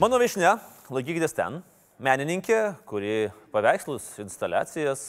Mano 0.00 0.16
viešne, 0.16 0.54
laikykitės 0.88 1.34
ten, 1.36 1.58
menininkė, 2.00 2.56
kuri 2.88 3.28
paveikslus, 3.52 4.06
instaliacijas, 4.22 5.00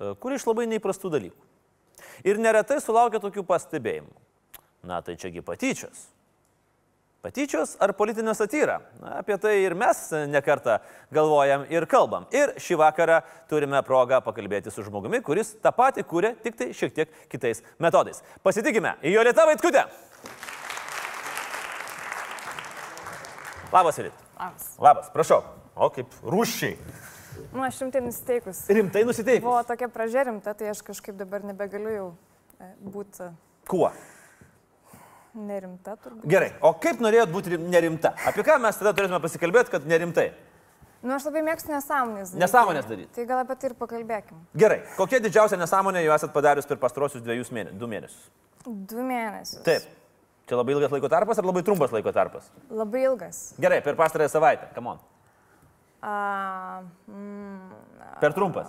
e, 0.00 0.14
kuri 0.22 0.38
iš 0.38 0.46
labai 0.48 0.62
neįprastų 0.70 1.10
dalykų. 1.12 1.42
Ir 2.24 2.38
neretai 2.40 2.78
sulaukia 2.80 3.20
tokių 3.20 3.42
pastebėjimų. 3.44 4.14
Na 4.88 5.02
tai 5.04 5.18
čiagi 5.20 5.42
patyčios. 5.44 6.06
Patyčios 7.20 7.74
ar 7.76 7.92
politinė 7.98 8.32
satyra? 8.32 8.78
Na, 9.02 9.18
apie 9.18 9.36
tai 9.36 9.52
ir 9.66 9.76
mes 9.76 10.00
nekartą 10.32 10.78
galvojam 11.12 11.66
ir 11.68 11.84
kalbam. 11.84 12.24
Ir 12.32 12.54
šį 12.56 12.78
vakarą 12.80 13.18
turime 13.50 13.82
progą 13.84 14.22
pakalbėti 14.24 14.72
su 14.72 14.86
žmogumi, 14.86 15.20
kuris 15.26 15.58
tą 15.60 15.74
patį 15.76 16.06
kūrė, 16.08 16.30
tik 16.40 16.56
tai 16.56 16.70
šiek 16.72 16.94
tiek 16.96 17.12
kitais 17.28 17.60
metodais. 17.76 18.24
Pasitikime, 18.40 18.94
Jolita 19.04 19.44
Vaitkutė. 19.44 19.84
Labas, 23.68 24.00
Elit. 24.00 24.27
Labas. 24.38 24.66
Labas, 24.78 25.10
prašau. 25.14 25.42
O 25.78 25.88
kaip 25.94 26.12
rūšiai. 26.22 26.76
Nu, 27.52 27.62
aš 27.62 27.80
rimtai 27.84 28.00
nusiteikus. 28.02 28.64
Rimtai 28.70 29.04
nusiteikus. 29.06 29.44
Buvo 29.46 29.60
tokia 29.66 29.88
pradžia 29.92 30.24
rimta, 30.26 30.54
tai 30.58 30.70
aš 30.72 30.82
kažkaip 30.86 31.16
dabar 31.18 31.44
nebegaliu 31.46 31.92
jau 31.94 32.06
e, 32.58 32.70
būti 32.82 33.28
Kuo? 33.68 33.90
nerimta 35.38 35.94
turbūt. 36.02 36.24
Gerai, 36.26 36.48
o 36.66 36.72
kaip 36.82 36.98
norėjot 37.04 37.30
būti 37.30 37.52
rim- 37.54 37.66
nerimta? 37.70 38.14
Apie 38.26 38.42
ką 38.42 38.56
mes 38.62 38.78
tada 38.80 38.90
turėtume 38.96 39.20
pasikalbėti, 39.22 39.70
kad 39.70 39.84
nerimtai? 39.86 40.32
Nu, 41.02 41.12
aš 41.14 41.28
labai 41.28 41.44
mėgstu 41.46 41.70
nesąmonės. 41.70 42.32
daryti. 42.32 42.42
Nesąmonės 42.42 42.88
daryti. 42.88 43.12
Tai 43.14 43.26
gal 43.28 43.44
apie 43.44 43.54
tai 43.54 43.68
ir 43.70 43.74
pakalbėkim. 43.78 44.40
Gerai, 44.58 44.80
kokia 44.96 45.20
didžiausia 45.22 45.58
nesąmonė 45.60 46.02
jau 46.02 46.14
esat 46.16 46.32
padarius 46.34 46.66
per 46.66 46.80
pastarosius 46.82 47.22
dviejus 47.22 47.52
mėnesius? 47.54 47.78
Du 47.78 47.86
mėnesius. 47.86 48.24
Du 48.66 49.04
mėnesius. 49.06 49.62
Taip. 49.62 49.86
Čia 50.48 50.56
labai 50.56 50.72
ilgas 50.72 50.92
laiko 50.94 51.08
tarpas 51.12 51.38
ar 51.38 51.44
labai 51.44 51.62
trumpas 51.66 51.92
laiko 51.92 52.12
tarpas? 52.16 52.48
Labai 52.72 53.02
ilgas. 53.04 53.40
Gerai, 53.60 53.82
per 53.84 53.96
pastarąją 53.98 54.32
savaitę, 54.32 54.70
come 54.74 54.94
on. 54.94 54.98
A, 56.00 56.82
mm, 57.08 57.74
Per 58.20 58.32
trumpas. 58.32 58.66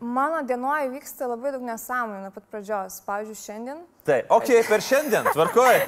mano 0.00 0.42
dienoje 0.42 0.88
vyksta 0.90 1.28
labai 1.28 1.52
daug 1.52 1.62
nesąmonių 1.62 2.22
nuo 2.24 2.32
pat 2.34 2.44
pradžios. 2.50 3.00
Pavyzdžiui, 3.06 3.36
šiandien. 3.44 3.82
Tai, 4.08 4.22
okei, 4.28 4.58
okay, 4.58 4.68
per 4.68 4.80
šiandien, 4.82 5.28
tvarkoj. 5.30 5.78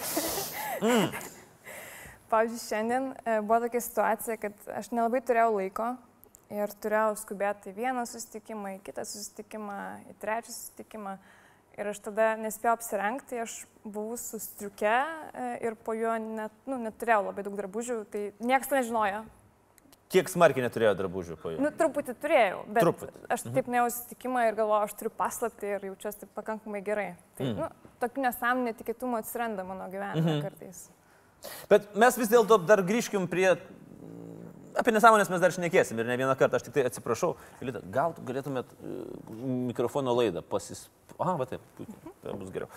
Pavyzdžiui, 2.33 2.62
šiandien 2.69 3.12
e, 3.25 3.41
buvo 3.41 3.61
tokia 3.64 3.81
situacija, 3.81 4.36
kad 4.41 4.53
aš 4.77 4.92
nelabai 4.92 5.20
turėjau 5.25 5.57
laiko 5.57 5.89
ir 6.53 6.75
turėjau 6.84 7.17
skubėti 7.17 7.73
į 7.73 7.79
vieną 7.81 8.05
susitikimą, 8.09 8.77
į 8.77 8.83
kitą 8.86 9.05
susitikimą, 9.09 9.79
į 10.12 10.19
trečią 10.20 10.53
susitikimą. 10.53 11.17
Ir 11.81 11.89
aš 11.89 12.03
tada 12.05 12.34
nespėjau 12.37 12.75
apsirengti, 12.77 13.39
aš 13.41 13.53
buvau 13.84 14.19
sustriukę 14.20 14.97
e, 14.97 15.47
ir 15.65 15.77
po 15.81 15.95
juo 15.97 16.17
net, 16.20 16.53
nu, 16.69 16.77
neturėjau 16.83 17.23
labai 17.31 17.45
daug 17.47 17.56
drabužių, 17.56 18.03
tai 18.12 18.27
niekas 18.45 18.69
to 18.69 18.77
nežinojo. 18.77 19.23
Kiek 20.12 20.29
smarkiai 20.29 20.67
neturėjo 20.67 20.92
drabužių 20.98 21.39
po 21.41 21.55
jų? 21.55 21.61
Nu, 21.64 21.70
truputį 21.73 22.14
turėjau, 22.20 22.59
bet 22.69 22.84
Truputį. 22.84 23.23
aš 23.33 23.47
taip 23.47 23.69
nuėjau 23.73 23.87
į 23.89 23.92
susitikimą 23.95 24.42
ir 24.51 24.59
galvojau, 24.59 24.89
aš 24.91 24.97
turiu 25.01 25.12
paslapti 25.17 25.70
ir 25.70 25.87
jaučiuosi 25.89 26.20
taip 26.25 26.34
pakankamai 26.37 26.83
gerai. 26.84 27.06
Tai, 27.39 27.47
mm. 27.47 27.62
nu, 27.62 27.92
tokių 28.03 28.27
nesąmonų 28.27 28.69
netikėtumų 28.69 29.23
atsiranda 29.23 29.64
mano 29.64 29.86
gyvenime 29.89 30.27
-hmm. 30.27 30.42
kartais. 30.45 30.83
Bet 31.70 31.95
mes 31.97 32.19
vis 32.20 32.29
dėlto 32.29 32.61
dar 32.67 32.84
grįžkim 32.84 33.25
prie... 33.31 33.57
Apie 34.78 34.92
nesąmonės 34.95 35.28
mes 35.33 35.42
dar 35.42 35.53
šnekėsim 35.53 35.98
ir 36.01 36.09
ne 36.09 36.17
vieną 36.20 36.37
kartą, 36.41 36.56
aš 36.56 36.67
tik 36.69 36.77
tai 36.77 36.87
atsiprašau. 36.89 37.34
Elita, 37.65 37.83
gal 37.92 38.15
tu 38.17 38.25
galėtumėt 38.28 38.70
e, 38.73 38.95
mikrofono 39.69 40.14
laidą 40.17 40.42
pasis... 40.47 40.87
Aha, 41.19 41.34
va 41.37 41.47
taip, 41.51 41.64
puikiai, 41.77 42.14
tai 42.23 42.37
bus 42.41 42.53
geriau. 42.55 42.70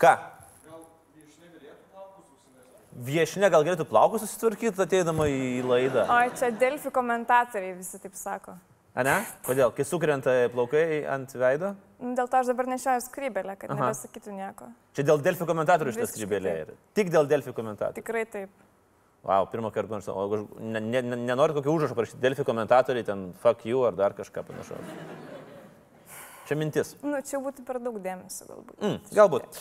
Ką? 0.00 0.14
Viešinė 2.92 3.48
gal 3.50 3.64
galėtų 3.64 3.86
plaukus 3.88 4.22
susitvarkyti 4.26 4.82
ateidama 4.84 5.24
į 5.32 5.62
laidą? 5.64 6.04
O 6.12 6.18
čia 6.36 6.52
Delfi 6.60 6.92
komentatoriai 6.92 7.78
visi 7.78 7.98
taip 8.02 8.14
sako. 8.20 8.58
A 8.92 9.04
ne? 9.06 9.14
Kodėl? 9.46 9.72
Kai 9.72 9.86
sukrenta 9.88 10.34
plaukai 10.52 11.00
ant 11.08 11.32
veido? 11.40 11.72
Nu, 12.02 12.12
Dėl 12.18 12.28
to 12.28 12.42
aš 12.42 12.50
dabar 12.52 12.68
nešioju 12.68 13.06
skrybelę, 13.06 13.54
kad 13.56 13.72
Aha. 13.72 13.78
nebesakytų 13.88 14.34
nieko. 14.36 14.68
Čia 14.92 15.06
dėl 15.08 15.22
Delfi 15.24 15.48
komentatorių 15.48 15.94
šitas 15.96 16.12
taip. 16.18 16.34
yra. 16.36 16.76
Tik 16.98 17.12
dėl 17.14 17.30
Delfi 17.30 17.54
komentatorių. 17.56 17.96
Tikrai 17.96 18.26
taip. 18.28 18.52
Wow, 19.22 19.46
pirmą 19.46 19.70
kartą. 19.70 20.00
O 20.10 20.24
aš 20.26 20.40
ne, 20.58 20.80
ne, 20.80 21.02
ne, 21.02 21.16
nenoriu 21.16 21.54
kokio 21.54 21.72
užrašo 21.76 21.94
parašyti. 21.94 22.18
Delfi 22.22 22.44
komentatoriai, 22.44 23.06
ten 23.06 23.28
fuck 23.42 23.62
you 23.66 23.84
ar 23.86 23.94
dar 23.94 24.16
kažką 24.18 24.42
panašaus. 24.48 24.96
Čia 26.48 26.58
mintis. 26.58 26.96
Nu, 27.06 27.20
čia 27.22 27.38
būtų 27.38 27.62
per 27.66 27.78
daug 27.78 28.00
dėmesio 28.02 28.48
galbūt. 28.48 28.80
Mm, 28.82 28.96
galbūt. 29.14 29.60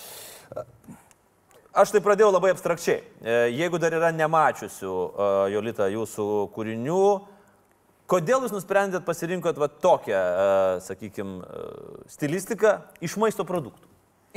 Aš 1.77 1.93
tai 1.93 2.01
pradėjau 2.03 2.31
labai 2.33 2.55
abstrakčiai. 2.55 3.03
E, 3.21 3.35
Jeigu 3.53 3.77
dar 3.79 3.93
yra 3.95 4.09
nemačiusių, 4.15 4.95
e, 4.97 5.29
Jolita, 5.53 5.91
jūsų 5.93 6.25
kūrinių, 6.57 7.05
kodėl 8.09 8.41
jūs 8.47 8.57
nusprendėt 8.57 9.05
pasirinkot 9.05 9.61
va 9.61 9.69
tokią, 9.69 10.23
sakykime, 10.89 11.61
stilistiką 12.11 12.73
iš 12.99 13.15
maisto 13.21 13.45
produktų? 13.47 13.87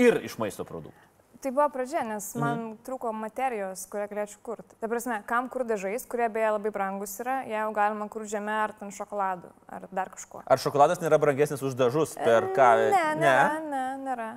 Ir 0.04 0.20
iš 0.28 0.36
maisto 0.38 0.68
produktų. 0.68 1.13
Tai 1.44 1.50
buvo 1.52 1.66
pradžia, 1.68 2.00
nes 2.08 2.24
man 2.40 2.54
mhm. 2.56 2.76
trūko 2.86 3.10
materijos, 3.12 3.82
kurią 3.92 4.06
galėčiau 4.08 4.38
kurti. 4.46 4.76
Ta 4.80 4.88
prasme, 4.88 5.18
kam 5.28 5.50
kur 5.52 5.66
dažais, 5.68 6.06
kurie 6.08 6.24
beje 6.32 6.54
labai 6.54 6.70
brangus 6.72 7.18
yra, 7.20 7.42
jeigu 7.44 7.74
galima 7.76 8.06
kur 8.08 8.22
žemė 8.30 8.54
ar 8.62 8.72
ten 8.78 8.92
šokoladu, 8.94 9.50
ar 9.68 9.84
dar 9.92 10.08
kažkuo. 10.14 10.40
Ar 10.48 10.62
šokoladas 10.62 11.02
nėra 11.02 11.18
brangesnis 11.20 11.60
už 11.60 11.76
dažus 11.76 12.14
per 12.16 12.46
ką? 12.56 12.68
Ne, 12.94 13.02
nėra, 13.20 13.58
ne, 13.60 13.82
nėra. 14.06 14.28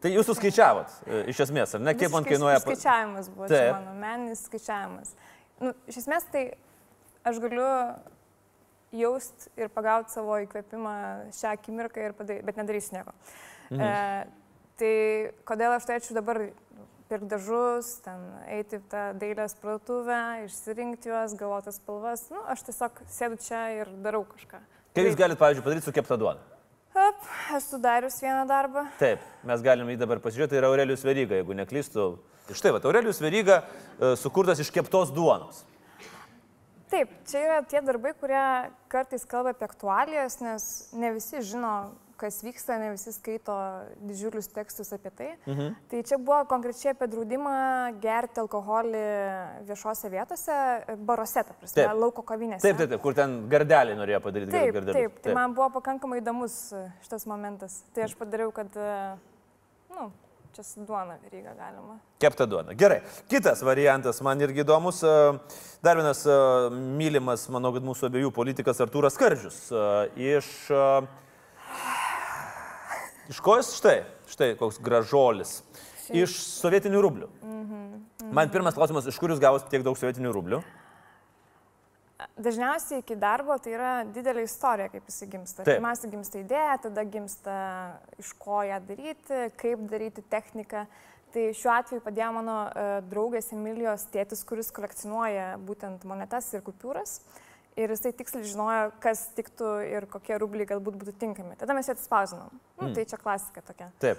Tai 0.00 0.12
jūs 0.14 0.30
suskaičiavot, 0.30 0.94
e, 1.04 1.18
iš 1.34 1.42
esmės, 1.44 1.74
ar 1.76 1.82
ne? 1.84 1.92
Kiek 2.00 2.08
man 2.14 2.24
kainuoja... 2.24 2.62
Skaičiavimas 2.64 3.28
buvo 3.34 3.48
Taip. 3.52 3.74
mano 3.76 3.92
meninis 4.00 4.46
skaičiavimas. 4.48 5.10
Nu, 5.60 5.74
iš 5.92 5.98
esmės 6.00 6.24
tai 6.32 6.46
aš 7.28 7.42
galiu 7.44 7.66
jausti 8.96 9.52
ir 9.60 9.68
pagauti 9.74 10.16
savo 10.16 10.40
įkvėpimą 10.46 10.96
šią 11.36 11.52
akimirką, 11.58 12.08
ir 12.08 12.16
padary, 12.16 12.40
bet 12.48 12.62
nedarysiu 12.62 12.96
nieko. 12.96 13.12
Mhm. 13.68 13.84
E, 13.84 14.43
tai 14.80 14.94
kodėl 15.48 15.74
aš 15.76 15.88
turėčiau 15.88 16.16
dabar 16.18 16.40
pirkti 17.10 17.28
dažus, 17.30 17.90
ten 18.04 18.22
eiti 18.50 18.80
tą 18.90 19.10
dailės 19.20 19.54
parduotuvę, 19.60 20.46
išsirinkti 20.46 21.12
juos, 21.12 21.36
galvotas 21.38 21.78
spalvas. 21.80 22.26
Nu, 22.32 22.40
aš 22.50 22.64
tiesiog 22.68 23.04
sėdu 23.12 23.38
čia 23.44 23.60
ir 23.82 23.92
darau 24.04 24.24
kažką. 24.28 24.62
Kaip 24.94 25.08
jūs 25.10 25.18
galite, 25.18 25.40
pavyzdžiui, 25.40 25.64
padaryti 25.66 25.88
su 25.88 25.94
kepta 25.94 26.18
duona? 26.20 26.42
Hop, 26.94 27.24
esu 27.56 27.80
darius 27.82 28.20
vieną 28.22 28.44
darbą. 28.46 28.84
Taip, 29.00 29.22
mes 29.42 29.62
galime 29.66 29.96
jį 29.96 29.98
dabar 30.04 30.20
pasižiūrėti, 30.22 30.52
tai 30.52 30.60
yra 30.60 30.68
Aurelijus 30.70 31.02
Veryga, 31.02 31.40
jeigu 31.40 31.56
neklystu. 31.58 32.04
Tai 32.46 32.54
Štai, 32.54 32.70
va, 32.76 32.80
Aurelijus 32.86 33.18
Veryga 33.24 33.56
e, 33.64 34.12
sukurtas 34.20 34.60
iš 34.62 34.70
keptos 34.70 35.10
duonos. 35.14 35.64
Taip, 36.92 37.10
čia 37.26 37.40
yra 37.42 37.56
tie 37.66 37.82
darbai, 37.82 38.12
kurie 38.14 38.44
kartais 38.92 39.26
kalba 39.26 39.50
apie 39.56 39.66
aktualijas, 39.66 40.38
nes 40.44 40.68
ne 40.94 41.10
visi 41.16 41.42
žino, 41.42 41.72
kas 42.20 42.38
vyksta, 42.44 42.76
ne 42.78 42.92
visi 42.94 43.12
skaito 43.12 43.54
didžiulius 44.06 44.46
tekstus 44.54 44.92
apie 44.96 45.10
tai. 45.10 45.28
Mhm. 45.50 45.74
Tai 45.90 46.02
čia 46.06 46.18
buvo 46.18 46.40
konkrečiai 46.50 46.92
apie 46.94 47.08
draudimą 47.12 47.54
gerti 48.02 48.40
alkoholį 48.42 49.04
viešose 49.68 50.10
vietose, 50.12 50.56
baruose, 51.06 51.42
ta 51.44 51.54
prasme, 51.58 51.76
Taip. 51.82 51.94
lauko 52.00 52.22
kavinėse. 52.22 52.62
Taip, 52.64 52.78
taip, 52.80 52.90
taip, 52.94 53.02
kur 53.02 53.14
ten 53.18 53.38
gardelį 53.52 53.96
norėjo 53.98 54.20
padaryti 54.24 54.54
Taip, 54.54 54.74
gardelius. 54.78 54.98
taip, 55.00 55.22
tai 55.26 55.34
man 55.36 55.54
buvo 55.56 55.70
pakankamai 55.80 56.20
įdomus 56.22 56.58
e, 56.72 56.84
šitas 57.06 57.26
momentas. 57.30 57.80
Tai 57.94 58.06
aš 58.06 58.14
padariau, 58.20 58.52
kad, 58.54 58.70
e, 58.76 59.16
nu, 59.94 60.08
čia 60.54 60.62
su 60.62 60.84
duona 60.86 61.16
veryga 61.24 61.50
galima. 61.58 61.98
Kepta 62.22 62.46
duona. 62.46 62.76
Gerai. 62.78 63.00
Kitas 63.28 63.60
variantas 63.66 64.20
man 64.22 64.38
irgi 64.40 64.62
įdomus. 64.62 65.02
e, 65.02 65.38
Dar 65.84 65.98
vienas 65.98 66.22
mylimas, 66.72 67.48
manau, 67.52 67.74
kad 67.74 67.84
mūsų 67.84 68.06
abiejų 68.08 68.30
politikas 68.32 68.78
Artūras 68.80 69.18
Skardžius. 69.18 69.58
e, 69.74 70.36
Iš... 70.38 70.52
e, 73.24 73.32
Iš 73.32 73.40
ko 73.44 73.56
jis? 73.58 73.74
Štai, 73.78 73.98
štai 74.30 74.54
koks 74.60 74.80
gražolis. 74.84 75.62
Iš 76.12 76.36
sovietinių 76.60 77.00
rublių. 77.04 77.28
Man 78.34 78.50
pirmas 78.52 78.76
klausimas, 78.76 79.06
iš 79.08 79.18
kur 79.20 79.32
jūs 79.32 79.40
gavote 79.42 79.70
tiek 79.70 79.84
daug 79.84 79.96
sovietinių 79.98 80.32
rublių? 80.34 80.62
Dažniausiai 82.40 83.02
iki 83.02 83.16
darbo 83.20 83.56
tai 83.62 83.74
yra 83.74 83.92
didelė 84.08 84.44
istorija, 84.46 84.88
kaip 84.92 85.08
jis 85.10 85.26
gimsta. 85.30 85.64
Pirmiausia 85.66 86.10
gimsta 86.10 86.40
idėja, 86.40 86.76
tada 86.86 87.04
gimsta 87.06 87.56
iš 88.18 88.32
ko 88.40 88.62
ją 88.66 88.78
daryti, 88.86 89.40
kaip 89.60 89.82
daryti 89.90 90.24
techniką. 90.32 90.86
Tai 91.34 91.44
šiuo 91.58 91.72
atveju 91.74 92.02
padėjo 92.04 92.30
mano 92.36 92.58
uh, 92.68 92.92
draugės 93.10 93.50
Emilijos 93.56 94.06
tėtis, 94.14 94.44
kuris 94.46 94.70
kolekcionuoja 94.74 95.56
būtent 95.66 96.06
monetas 96.06 96.52
ir 96.54 96.62
kupiūras. 96.62 97.18
Ir 97.76 97.90
jisai 97.90 98.12
tiksliai 98.14 98.44
žinojo, 98.46 98.92
kas 99.02 99.24
tiktų 99.34 99.70
ir 99.90 100.06
kokie 100.06 100.36
rubliai 100.38 100.66
galbūt 100.70 100.94
būtų 101.00 101.16
tinkami. 101.18 101.56
Tada 101.58 101.74
mes 101.74 101.88
jį 101.90 101.96
atspausinom. 101.96 102.52
Nu, 102.78 102.86
Mm. 102.88 102.94
Tai 102.94 103.04
čia 103.04 103.16
klasika 103.18 103.60
tokia. 103.66 103.90
Taip. 103.98 104.18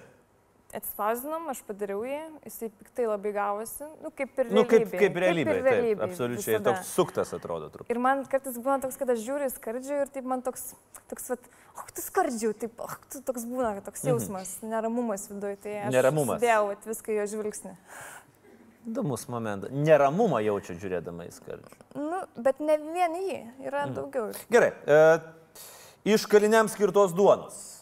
Atspausinom, 0.76 1.46
aš 1.54 1.62
padariau 1.64 2.02
jį, 2.04 2.18
jisai 2.44 2.68
piktai 2.74 3.06
labai 3.08 3.32
gavosi. 3.32 3.86
Nu, 4.04 4.10
kaip 4.12 4.34
ir 4.42 4.50
Nu, 4.52 4.66
kaip, 4.68 4.90
kaip 4.92 5.16
realybė. 5.24 5.54
ir 5.56 5.62
Taip, 5.62 5.70
realybėj 5.70 6.04
absoliučiai. 6.10 6.56
visada. 6.58 6.74
Toks 6.74 6.90
suktas 6.98 7.32
atrodo 7.38 7.70
truputį. 7.72 7.94
Ir 7.96 8.00
man 8.04 8.26
kartais 8.28 8.58
būna 8.60 8.82
toks, 8.84 8.98
kad 9.00 9.10
aš 9.14 9.20
žiūriu 9.24 9.48
į 9.48 9.54
skardžių 9.56 10.02
ir 10.02 10.12
taip 10.12 10.26
man 10.28 10.42
toks, 10.44 10.74
toks, 11.08 11.30
vat, 11.32 11.40
oh, 11.78 11.86
tu 11.96 12.02
skardžių, 12.04 12.52
taip, 12.60 12.74
oh, 12.84 12.96
tu 13.14 13.22
toks 13.22 13.46
būna, 13.48 13.72
toks 13.86 14.04
jausmas, 14.04 14.58
neramumas 14.64 15.30
viduje. 15.32 15.56
Tai 15.64 15.72
aš 15.86 15.94
Mhm. 15.94 16.34
Vat, 16.34 16.42
viską 16.92 17.16
jo 17.22 17.24
žvilgsnį. 17.36 17.76
Įdomus 18.86 19.28
momentas. 19.28 19.72
Neramumą 19.74 20.40
jaučia 20.46 20.76
žiūrėdama 20.78 21.26
į 21.26 21.32
skardžių. 21.34 21.78
Nu, 21.96 22.20
bet 22.38 22.60
ne 22.60 22.78
vien 22.78 23.16
jį, 23.18 23.40
yra 23.66 23.86
Mhm. 23.88 23.94
daugiau. 23.96 24.32
Gerai. 24.52 24.74
E, 24.86 25.20
iš 26.06 26.26
kaliniams 26.28 26.72
skirtos 26.74 27.14
duonos. 27.14 27.75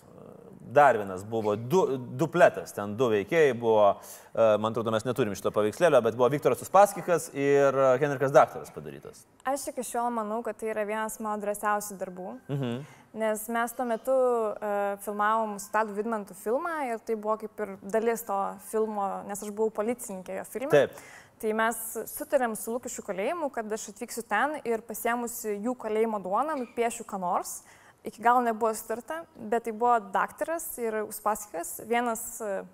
Dar 0.74 0.98
vienas 0.98 1.24
buvo 1.30 1.56
du, 1.56 1.84
dupletas, 2.18 2.74
ten 2.74 2.96
du 2.98 3.12
veikėjai 3.12 3.54
buvo, 3.60 3.92
e, 4.34 4.48
man 4.58 4.72
atrodo, 4.72 4.94
mes 4.96 5.06
neturim 5.06 5.36
šito 5.38 5.52
paveikslėlio, 5.54 6.02
bet 6.06 6.18
buvo 6.18 6.32
Viktoras 6.34 6.64
Uspaskikas 6.66 7.30
ir 7.38 7.78
e, 7.78 7.92
Henrikas 8.02 8.34
Daktaras 8.34 8.74
padarytas. 8.74 9.24
Aš 9.50 9.68
iki 9.74 9.86
šiol 9.86 10.10
manau, 10.16 10.42
kad 10.46 10.58
tai 10.58 10.72
yra 10.74 10.88
vienas 10.90 11.20
mano 11.22 11.38
drąsiausių 11.44 12.00
darbų. 12.02 12.36
Mhm. 12.50 12.84
Nes 13.14 13.44
mes 13.54 13.76
tuo 13.78 13.86
metu 13.86 14.14
uh, 14.18 14.96
filmavom 15.06 15.60
su 15.62 15.68
Tadu 15.70 15.94
Vidmantu 15.94 16.34
filmą 16.34 16.80
ir 16.88 17.02
tai 17.06 17.14
buvo 17.14 17.36
kaip 17.44 17.60
ir 17.62 17.76
dalis 17.86 18.26
to 18.26 18.38
filmo, 18.72 19.06
nes 19.28 19.44
aš 19.46 19.52
buvau 19.54 19.70
policininkė 19.76 20.40
jo 20.40 20.46
filme. 20.50 20.72
Taip. 20.74 21.04
Tai 21.44 21.52
mes 21.60 21.84
sutarėm 22.10 22.56
su 22.58 22.74
Lukišių 22.74 23.06
kalėjimu, 23.06 23.52
kad 23.54 23.70
aš 23.78 23.92
atvyksiu 23.92 24.26
ten 24.26 24.58
ir 24.66 24.82
pasiemusi 24.88 25.60
jų 25.60 25.76
kalėjimo 25.78 26.24
duoną, 26.26 26.58
nupiešiu 26.64 27.06
ką 27.06 27.22
nors. 27.22 27.60
Iki 28.04 28.20
galo 28.22 28.42
nebuvo 28.44 28.74
sutarta, 28.76 29.22
bet 29.40 29.64
tai 29.64 29.72
buvo 29.72 29.96
daktaras 30.12 30.66
ir 30.82 30.98
Uspaskikas, 31.06 31.78
vienas 31.88 32.24
uh, 32.44 32.66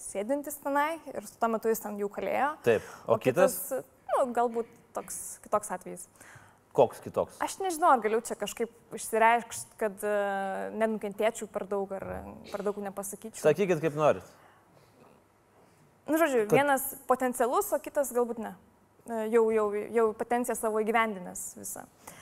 sėdintis 0.00 0.56
tenai 0.62 0.94
ir 1.12 1.26
tuo 1.36 1.50
metu 1.52 1.68
jis 1.68 1.82
ten 1.84 1.98
jau 2.00 2.08
kalėjo. 2.12 2.54
Taip. 2.64 2.86
O, 3.04 3.18
o 3.18 3.20
kitas, 3.20 3.58
kitas 3.68 4.14
nu, 4.14 4.22
galbūt 4.36 4.70
toks 4.96 5.18
kitoks 5.44 5.72
atvejis. 5.76 6.06
koks 6.72 7.02
kitoks? 7.04 7.36
Aš 7.44 7.58
nežinau, 7.60 7.90
ar 7.92 8.00
galiu 8.00 8.22
čia 8.24 8.38
kažkaip 8.40 8.72
išsireikšti, 8.96 9.76
kad 9.76 10.00
uh, 10.08 10.72
nenukentėčiau 10.80 11.50
per 11.52 11.66
daug 11.68 11.92
ar 11.98 12.06
per 12.48 12.64
daug 12.64 12.80
nepasakyčiau. 12.80 13.44
Sakykit, 13.44 13.82
kaip 13.84 13.98
norit. 13.98 14.24
Nu, 16.08 16.16
žodžiu, 16.16 16.46
kad- 16.48 16.56
vienas 16.56 16.94
potencialus, 17.06 17.68
o 17.76 17.78
kitas 17.78 18.08
galbūt 18.16 18.40
ne. 18.40 18.54
E, 19.04 19.20
Jau, 19.34 19.44
jau, 19.52 19.68
jau 19.92 20.06
potenciją 20.16 20.56
savo 20.56 20.80
įgyvendinęs 20.80 21.44
visą. 21.60 21.84
Uh, 21.84 22.16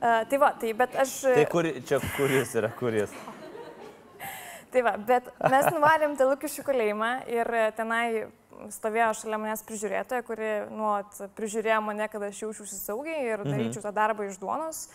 tai 0.00 0.38
va, 0.38 0.52
tai 0.60 0.72
bet 0.78 0.94
aš... 1.04 1.14
Tai 1.26 1.46
kur, 1.50 1.68
čia 1.88 1.98
kuris 2.16 2.54
yra 2.58 2.70
kuris? 2.78 3.12
Tai 4.72 4.82
va, 4.84 4.92
bet 5.00 5.30
mes 5.48 5.64
nuvarėm 5.72 6.12
tą 6.18 6.26
Lukišių 6.28 6.62
kalėjimą 6.66 7.06
ir 7.32 7.48
tenai 7.78 8.26
stovėjo 8.74 9.12
šalia 9.16 9.38
manęs 9.40 9.62
prižiūrėtoja, 9.64 10.24
kuri 10.26 10.48
nuot 10.74 11.20
prižiūrėjo 11.38 11.78
mane, 11.86 12.08
kad 12.12 12.26
aš 12.26 12.42
jaučiausi 12.42 12.76
saugiai 12.76 13.22
ir 13.30 13.44
Mhm. 13.44 13.54
daryčiau 13.54 13.84
tą 13.86 13.92
darbą 13.96 14.26
iš 14.28 14.36
duonos, 14.42 14.88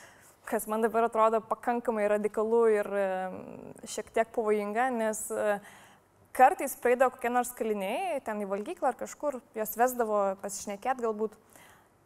kas 0.45 0.67
man 0.67 0.83
dabar 0.85 1.07
atrodo 1.07 1.39
pakankamai 1.41 2.05
radikalu 2.11 2.61
ir 2.75 2.85
e, 2.85 3.07
šiek 3.87 4.11
tiek 4.13 4.27
pavojinga, 4.35 4.91
nes 4.93 5.23
e, 5.31 5.57
kartais 6.37 6.75
praeidavo 6.75 7.15
kokie 7.15 7.31
nors 7.33 7.49
kaliniai, 7.57 8.21
ten 8.21 8.43
į 8.43 8.49
valgyklą 8.51 8.91
ar 8.91 8.99
kažkur, 8.99 9.39
jos 9.55 9.73
vesdavo 9.79 10.35
pasišnekėti 10.43 11.01
galbūt. 11.07 11.33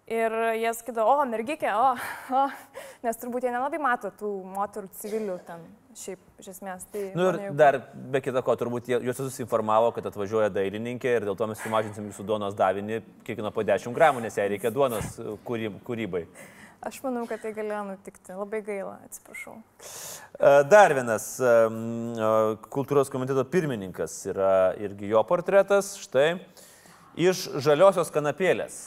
Ir 0.07 0.31
jie 0.56 0.69
sakydavo, 0.71 1.18
o, 1.19 1.24
mergikė, 1.27 1.68
o, 1.75 1.88
o, 2.31 2.44
nes 3.04 3.18
turbūt 3.19 3.44
jie 3.44 3.51
nelabai 3.51 3.80
mato 3.83 4.07
tų 4.15 4.30
moterų 4.54 4.88
civilių 5.01 5.33
ten 5.44 5.65
šiaip 6.00 6.21
iš 6.39 6.48
esmės. 6.54 6.86
Tai 6.94 7.01
Nu 7.18 7.25
ir 7.33 7.39
jau- 7.50 7.56
dar 7.59 7.77
be 7.94 8.21
kita 8.24 8.39
ko, 8.45 8.56
turbūt 8.56 8.88
jūs 8.88 9.04
visus 9.19 9.39
informavo, 9.44 9.89
kad 9.92 10.06
atvažiuoja 10.07 10.48
dailininkė 10.56 11.12
ir 11.18 11.25
dėl 11.27 11.36
to 11.36 11.48
mes 11.51 11.59
sumažinsim 11.59 12.07
jūsų 12.07 12.24
duonos 12.30 12.56
davinį 12.56 13.01
kiekvieną 13.27 13.51
po 13.51 13.65
10 13.68 13.92
gramų, 13.98 14.21
nes 14.24 14.38
jai 14.39 14.48
reikia 14.54 14.71
duonos 14.71 15.18
e, 15.19 15.36
kūry- 15.44 15.74
kūrybai. 15.83 16.24
Aš 16.88 17.01
manau, 17.04 17.25
kad 17.27 17.42
tai 17.44 17.51
galėjo 17.57 17.81
nutikti. 17.89 18.31
Labai 18.38 18.62
gaila, 18.63 19.00
atsiprašau. 19.09 19.57
E, 20.39 20.63
Dar 20.71 20.94
vienas 20.95 21.25
e, 21.42 21.51
kultūros 22.71 23.12
komiteto 23.12 23.44
pirmininkas 23.44 24.15
yra 24.31 24.54
irgi 24.80 25.09
jo 25.12 25.24
portretas, 25.27 25.98
štai, 26.00 26.38
iš 27.17 27.47
žaliosios 27.65 28.11
kanapėlės. 28.13 28.77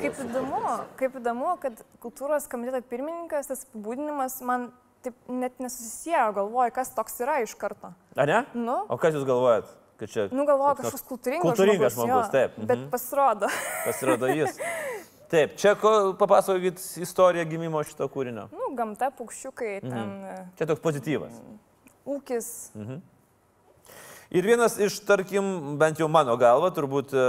Kaip 0.00 0.18
įdomu, 0.26 0.60
kaip 1.00 1.16
įdomu, 1.20 1.54
kad 1.62 1.80
kultūros 2.04 2.46
komiteto 2.52 2.82
pirmininkas, 2.90 3.48
tas 3.50 3.64
apibūdinimas 3.66 4.38
man 4.46 4.68
taip 5.04 5.16
net 5.32 5.56
nesusisėjo, 5.64 6.26
galvoju, 6.36 6.74
kas 6.76 6.92
toks 6.96 7.20
yra 7.24 7.38
iš 7.44 7.54
karto. 7.56 7.94
A 8.20 8.26
ne? 8.28 8.42
Nu, 8.54 8.82
O 8.92 8.98
kas 9.00 9.16
jūs 9.16 9.24
galvojat, 9.28 9.70
kad 10.00 10.12
čia 10.12 10.26
nu 10.32 10.44
galvoju, 10.48 10.82
kažkoks 10.82 11.06
kultūringas, 11.08 11.46
kultūringas 11.48 11.96
žmogus, 11.96 12.12
jo, 12.12 12.32
taip, 12.34 12.58
Bet 12.60 12.76
mhm. 12.78 12.90
pasirodo. 12.92 13.48
pasirodo 13.88 14.28
jis? 14.34 14.60
Taip, 15.30 15.52
čia 15.62 15.76
ko, 15.78 15.90
papasakokit 16.18 16.80
istoriją 17.06 17.44
gimimo 17.46 17.80
šito 17.86 18.08
kūrinio. 18.10 18.48
Nu, 18.52 18.72
gamta, 18.76 19.12
paukščiukai, 19.14 19.76
Mhm. 19.84 19.90
ten 19.94 20.50
Čia 20.58 20.66
toks 20.72 20.82
pozityvas. 20.84 21.36
ūkis. 22.04 22.48
Ir 24.30 24.46
vienas 24.46 24.76
iš, 24.78 25.00
tarkim, 25.02 25.42
bent 25.74 25.98
jau 25.98 26.06
mano 26.06 26.36
galva, 26.38 26.68
turbūt 26.70 27.10
e, 27.10 27.22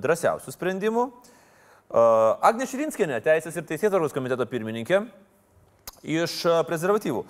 drąsiausių 0.00 0.54
sprendimų. 0.54 1.02
e, 1.04 2.04
Agnė 2.48 2.64
Širinskinė, 2.70 3.18
Teisės 3.20 3.58
ir 3.60 3.66
Teisėtvarkos 3.68 4.14
komiteto 4.16 4.46
pirmininkė, 4.48 5.02
iš 6.00 6.38
e, 6.48 6.56
prezervatyvų. 6.64 7.26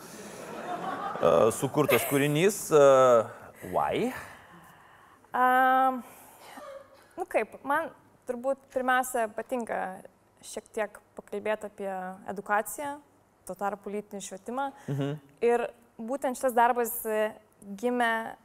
Sukurtas 1.56 2.04
kūrinys 2.06 2.58
Why? 3.72 4.10
Um, 5.32 6.02
nu 7.16 7.24
kaip, 7.32 7.56
man 7.66 7.88
turbūt 8.28 8.60
pirmiausia 8.74 9.26
patinka 9.34 9.80
šiek 10.44 10.68
tiek 10.76 11.00
pakalbėti 11.16 11.72
apie 11.72 11.92
edukaciją, 12.30 12.98
tuo 13.48 13.58
tarpu 13.58 13.88
politinį 13.88 14.22
švietimą. 14.28 14.70
Mhm. 14.92 15.14
Ir 15.50 15.70
būtent 15.98 16.38
šitas 16.38 16.54
darbas 16.54 17.00
gimė 17.80 18.36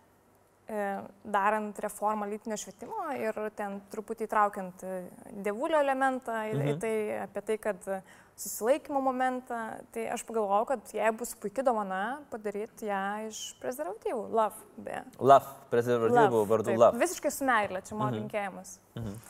darant 1.24 1.80
reformą 1.84 2.28
lytinio 2.30 2.56
švietimo 2.60 3.10
ir 3.20 3.36
ten 3.58 3.80
truputį 3.92 4.28
įtraukiant 4.28 4.84
e, 4.88 5.00
dievulio 5.44 5.82
elementą 5.84 6.38
į, 6.48 6.54
mhm. 6.56 6.78
tai, 6.80 6.94
apie 7.26 7.44
tai, 7.50 7.58
kad 7.60 7.88
e, 7.92 8.00
susilaikymo 8.40 9.02
momentą, 9.04 9.60
tai 9.92 10.06
aš 10.14 10.24
pagalvojau, 10.30 10.70
kad 10.72 10.94
jei 10.96 11.12
bus 11.18 11.34
puikia 11.42 11.66
dovana 11.68 12.22
padaryti 12.32 12.88
ją 12.88 13.02
iš 13.28 13.42
prezervatyvų. 13.62 14.24
Love, 14.32 14.66
beje. 14.88 15.04
Love, 15.20 15.52
prezervatyvų 15.74 16.46
vardu 16.54 16.72
taip. 16.72 16.82
Love. 16.86 17.04
Visiškai 17.04 17.34
su 17.36 17.48
meilė, 17.52 17.84
čia 17.86 18.00
mano 18.00 18.16
Mhm. 18.16 18.20
linkėjimas. 18.22 18.76
Mhm. 18.96 19.22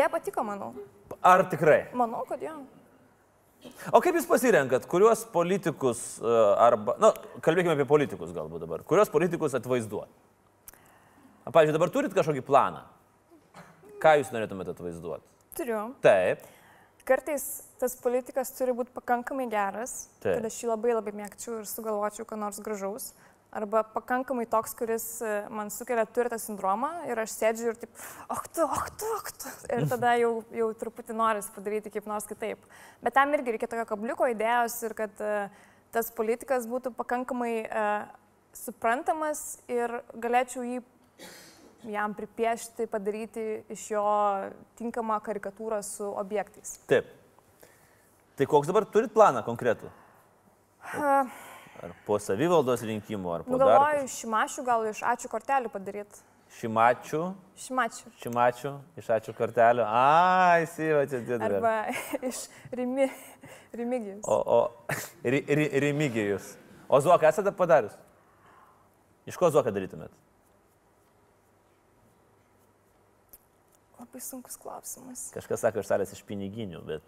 Jie 0.00 0.08
patiko, 0.08 0.42
manau. 0.46 0.74
Ar 1.22 1.44
tikrai? 1.50 1.90
Manau, 1.92 2.24
kad 2.28 2.40
jo. 2.42 2.56
O 3.92 4.00
kaip 4.04 4.16
jūs 4.16 4.28
pasirenkat, 4.28 4.86
kuriuos 4.90 5.26
politikus 5.32 6.00
e, 6.20 6.36
arba, 6.64 6.94
na, 7.02 7.12
kalbėkime 7.44 7.74
apie 7.76 7.88
politikus 7.88 8.32
galbūt 8.36 8.64
dabar, 8.64 8.84
kuriuos 8.88 9.12
politikus 9.12 9.56
atvaizduoti? 9.58 10.12
Pavyzdžiui, 11.50 11.74
dabar 11.74 11.92
turit 11.92 12.14
kažkokį 12.14 12.44
planą? 12.46 12.84
Ką 14.00 14.16
jūs 14.20 14.30
norėtumėte 14.32 14.72
atvaizduoti? 14.76 15.26
Turiu. 15.58 15.82
Taip, 16.04 16.44
Kartais 17.10 17.44
tas 17.80 17.96
politikas 17.98 18.52
turi 18.54 18.74
būti 18.76 18.92
pakankamai 18.94 19.48
geras, 19.50 20.10
Taip. 20.20 20.36
kad 20.36 20.46
aš 20.46 20.58
jį 20.60 20.68
labai 20.70 20.92
labai 20.94 21.14
mėgčiau 21.16 21.56
ir 21.58 21.68
sugalvočiau, 21.68 22.26
ką 22.28 22.38
nors 22.38 22.60
gražaus. 22.62 23.10
Arba 23.50 23.82
pakankamai 23.82 24.44
toks, 24.46 24.76
kuris 24.78 25.04
e, 25.26 25.30
man 25.50 25.72
sukelia 25.74 26.04
turtą 26.06 26.36
sindromą 26.38 26.90
ir 27.10 27.18
aš 27.18 27.32
sėdžiu 27.34 27.72
ir 27.72 27.80
taip, 27.80 28.04
ak 28.30 28.46
tu, 28.54 28.62
ak 28.62 28.92
tu, 28.94 29.08
ak 29.16 29.32
tu. 29.42 29.54
Ir 29.74 29.88
tada 29.90 30.12
jau, 30.20 30.30
jau 30.54 30.68
truputį 30.78 31.16
noris 31.18 31.50
padaryti 31.50 31.90
kaip 31.90 32.06
nors 32.06 32.28
kitaip. 32.30 32.62
Bet 33.02 33.16
tam 33.18 33.34
irgi 33.34 33.56
reikia 33.56 33.70
tokio 33.72 33.88
kabliuko 33.90 34.28
idėjos 34.30 34.78
ir 34.86 34.94
kad 35.02 35.24
e, 35.24 35.34
tas 35.90 36.12
politikas 36.14 36.68
būtų 36.70 36.92
pakankamai 36.94 37.54
uh, 37.66 38.04
suprantamas 38.54 39.58
ir 39.70 39.96
galėčiau 40.22 40.62
jį 40.62 40.80
jam 41.90 42.14
pripiešti, 42.14 42.86
padaryti 42.90 43.46
iš 43.72 43.86
jo 43.94 44.04
tinkamą 44.78 45.18
karikatūrą 45.24 45.80
su 45.86 46.06
objektais. 46.06 46.78
taip. 46.86 47.08
Tai 48.38 48.46
koks 48.48 48.70
dabar 48.70 48.86
turit 48.88 49.12
planą 49.12 49.42
konkretų? 49.44 49.90
Uh, 50.94 51.26
Ar 51.80 51.94
po 52.04 52.18
savivaldos 52.20 52.82
rinkimų, 52.84 53.30
ar 53.32 53.44
po 53.46 53.54
nu, 53.54 53.60
dar? 53.62 53.70
galvoju, 53.72 54.08
šimašių 54.12 54.64
gal 54.66 54.84
iš 54.90 55.00
ačiū 55.14 55.30
kortelių 55.32 55.70
padaryti. 55.72 56.20
Šimačių, 56.58 57.20
Šimačių. 57.62 58.10
šimačių, 58.20 58.72
iš 58.98 59.10
ačiū 59.14 59.32
kortelio. 59.38 59.84
A, 59.86 60.58
įsivačiu, 60.64 61.20
didžiulį. 61.22 61.46
Arba 61.46 61.74
iš 62.30 62.40
rimi, 62.74 63.06
Remigijus. 63.72 64.26
O, 64.26 64.40
o, 64.58 64.96
ri, 65.32 65.44
ri, 65.46 65.68
Remigijus. 65.86 66.56
O 66.90 66.98
Zuoką 67.00 67.30
esate 67.30 67.54
padarius? 67.54 67.94
Iš 69.30 69.38
ko 69.38 69.52
Zuoką 69.54 69.70
darytumėt? 69.72 70.10
Labai 74.00 74.20
sunkus 74.24 74.58
klausimas. 74.58 75.28
Kažkas 75.36 75.62
sako, 75.62 75.84
iš 75.84 75.92
salės 75.92 76.12
iš 76.16 76.24
piniginių, 76.26 76.82
bet... 76.88 77.06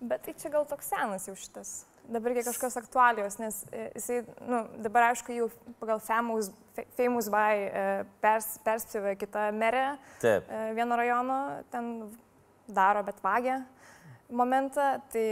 Bet 0.00 0.22
tai 0.22 0.34
čia 0.38 0.50
gal 0.52 0.66
toks 0.70 0.86
senas 0.92 1.24
jau 1.26 1.34
šitas. 1.34 1.84
Dabar 2.08 2.32
reikia 2.32 2.46
kažkokios 2.48 2.76
aktualijos, 2.80 3.34
nes 3.42 3.56
e, 3.68 3.88
jisai, 3.98 4.20
nu, 4.48 4.62
dabar 4.80 5.10
aišku, 5.10 5.34
jau 5.36 5.48
pagal 5.80 5.98
Famous, 6.00 6.48
Fa- 6.76 6.86
famous 6.96 7.26
by 7.28 7.56
e, 7.66 7.82
pers, 8.22 8.46
perspėvė 8.64 9.16
kitą 9.20 9.48
merę 9.52 9.98
Taip. 10.22 10.46
e, 10.48 10.60
vieno 10.78 10.96
rajono, 10.96 11.36
ten 11.74 11.90
daro, 12.70 13.02
bet 13.04 13.18
vagia 13.24 13.58
momentą. 14.30 14.86
Tai 15.12 15.26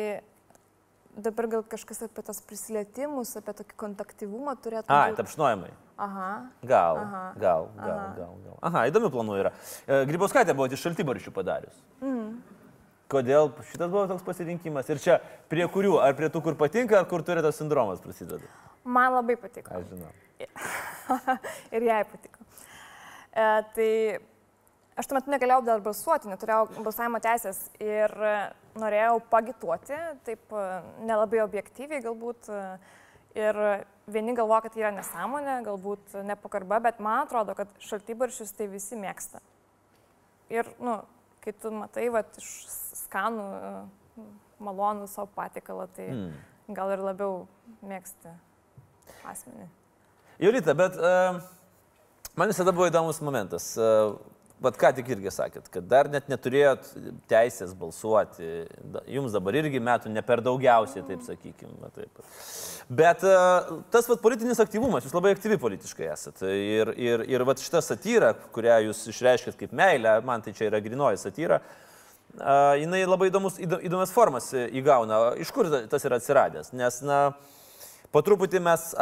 dabar 1.16 1.48
gal 1.54 1.64
kažkas 1.64 2.02
apie 2.10 2.26
tos 2.26 2.42
prisilietimus, 2.44 3.32
apie 3.40 3.54
tokį 3.62 3.78
kontaktyvumą 3.80 4.56
turėtų 4.60 4.92
Ai, 4.92 5.14
būt. 5.14 5.22
tapšnojimai. 5.22 5.70
Aha. 5.96 6.28
Gal, 6.60 6.98
Aha. 7.06 7.22
gal, 7.40 7.70
gal, 7.78 7.94
Aha. 7.96 8.12
gal, 8.18 8.34
gal. 8.44 8.58
Aha, 8.68 8.82
įdomių 8.90 9.08
planų 9.14 9.38
yra. 9.40 9.54
Grybauskaitė 10.10 10.52
buvo 10.52 10.68
iš 10.68 10.82
šaltibarščių 10.84 11.32
padarius. 11.32 11.78
Mm. 12.04 12.34
Kodėl 13.12 13.52
šitas 13.68 13.90
buvo 13.92 14.06
toks 14.10 14.24
pasirinkimas? 14.26 14.88
Ir 14.90 14.98
čia 15.02 15.18
prie 15.50 15.66
kurių? 15.70 16.00
Ar 16.02 16.16
prie 16.18 16.30
tų, 16.32 16.42
kur 16.42 16.56
patinka, 16.58 16.98
ar 16.98 17.06
kur 17.06 17.22
turi 17.26 17.44
tas 17.44 17.58
sindromas 17.60 18.02
prasideda? 18.02 18.48
Man 18.82 19.14
labai 19.14 19.36
patiko. 19.38 19.70
Aš 19.74 19.86
žinau. 19.92 20.10
ir 21.76 21.86
jai 21.86 22.00
patiko. 22.10 22.42
E, 23.30 23.46
tai 23.76 23.90
aš 24.98 25.06
tuo 25.06 25.18
metu 25.18 25.30
negalėjau 25.30 25.62
dar 25.68 25.86
balsuoti, 25.86 26.32
neturėjau 26.32 26.82
balsavimo 26.82 27.22
teisės 27.22 27.62
ir 27.78 28.12
norėjau 28.80 29.20
pagituoti, 29.30 29.98
taip 30.26 30.54
e, 30.58 30.68
nelabai 31.06 31.44
objektyviai 31.46 32.02
galbūt. 32.04 32.50
Ir 33.36 33.58
vieni 34.08 34.32
galvoja, 34.32 34.62
kad 34.64 34.72
tai 34.72 34.80
yra 34.80 34.90
nesąmonė, 34.96 35.58
galbūt 35.66 36.14
nepagarba, 36.24 36.78
bet 36.86 37.02
man 37.04 37.26
atrodo, 37.26 37.52
kad 37.58 37.68
šaltybaršius 37.84 38.54
tai 38.56 38.64
visi 38.72 38.96
mėgsta. 38.96 39.42
Ir, 40.48 40.70
nu, 40.80 41.02
kai 41.46 41.54
tu 41.62 41.70
matai, 41.70 42.08
va, 42.10 42.24
iš 42.42 42.50
skanų, 43.06 43.46
e, 43.54 44.26
malonų 44.66 45.06
savo 45.12 45.28
patikalą, 45.36 45.86
tai 45.94 46.08
Hmm. 46.10 46.32
gal 46.74 46.90
ir 46.90 47.02
labiau 47.06 47.46
mėgsti 47.86 48.32
asmenį. 49.30 49.68
Julita, 50.42 50.74
bet 50.76 50.96
uh, 50.98 51.38
man 52.36 52.50
visada 52.50 52.72
buvo 52.74 52.88
įdomus 52.90 53.22
momentas. 53.24 53.70
Uh, 53.78 54.18
Bet 54.56 54.78
ką 54.80 54.88
tik 54.96 55.10
irgi 55.12 55.28
sakėt, 55.34 55.66
kad 55.68 55.84
dar 55.84 56.08
net 56.08 56.30
neturėjot 56.32 56.86
teisės 57.28 57.74
balsuoti. 57.76 58.62
Jums 59.12 59.34
dabar 59.34 59.58
irgi 59.60 59.82
metų 59.84 60.08
ne 60.08 60.22
per 60.24 60.40
daugiausiai, 60.40 61.02
taip 61.04 61.20
sakykime. 61.26 61.90
Taip. 61.92 62.22
Bet 62.88 63.20
uh, 63.28 63.82
tas 63.92 64.08
vat, 64.08 64.22
politinis 64.24 64.62
aktyvumas, 64.62 65.04
jūs 65.04 65.12
labai 65.12 65.34
aktyvi 65.36 65.58
politiškai 65.60 66.08
esate. 66.08 66.48
Ir, 66.56 66.92
ir, 66.96 67.26
ir 67.36 67.44
vat, 67.44 67.60
šita 67.60 67.82
satyra, 67.84 68.32
kurią 68.56 68.78
jūs 68.86 69.02
išreiškėt 69.12 69.58
kaip 69.60 69.76
meilę, 69.76 70.16
man 70.24 70.40
tai 70.46 70.56
čia 70.56 70.70
yra 70.70 70.80
grinoji 70.80 71.20
satyra, 71.20 71.60
uh, 71.60 72.72
jinai 72.80 73.02
labai 73.04 73.28
įdomus, 73.28 73.60
įdo- 73.60 73.82
įdomias 73.84 74.14
formas 74.14 74.48
įgauna. 74.56 75.34
Iš 75.44 75.52
kur 75.52 75.68
ta- 75.68 75.84
tas 75.90 76.08
yra 76.08 76.16
atsiradęs? 76.16 76.72
Nes, 76.72 77.02
na, 77.04 77.20
Po 78.12 78.22
truputį 78.22 78.60
mes 78.62 78.94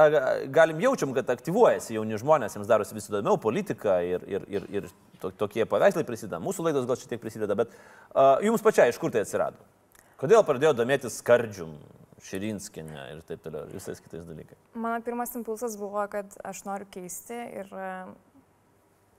galim 0.50 0.80
jaučiam, 0.80 1.12
kad 1.14 1.28
aktyvuojasi 1.34 1.94
jauni 1.98 2.16
žmonės, 2.18 2.56
jiems 2.56 2.66
darosi 2.70 2.94
vis 2.96 3.08
įdomiau 3.10 3.36
politika 3.40 3.98
ir, 4.02 4.24
ir, 4.26 4.46
ir, 4.48 4.66
ir 4.80 4.88
to, 5.20 5.30
tokie 5.30 5.66
paveikslai 5.68 6.04
prisideda. 6.08 6.40
Mūsų 6.42 6.64
laidos 6.68 6.86
gal 6.88 6.96
šiek 6.96 7.12
tiek 7.14 7.20
prisideda, 7.22 7.54
bet 7.58 7.70
a, 8.14 8.38
jums 8.42 8.64
pačiai 8.64 8.88
iš 8.90 8.98
kur 8.98 9.12
tai 9.14 9.22
atsirado? 9.26 9.56
Kodėl 10.20 10.42
pradėjo 10.46 10.72
domėtis 10.78 11.18
skardžium, 11.20 11.74
širinskinė 12.24 13.02
ir 13.12 13.22
taip 13.28 13.42
toliau, 13.44 13.66
visais 13.74 14.00
kitais 14.00 14.24
dalykais? 14.24 14.56
Mano 14.74 15.02
pirmas 15.04 15.34
impulsas 15.36 15.76
buvo, 15.76 16.00
kad 16.08 16.32
aš 16.48 16.62
noriu 16.64 16.86
keisti 16.94 17.36
ir 17.60 17.68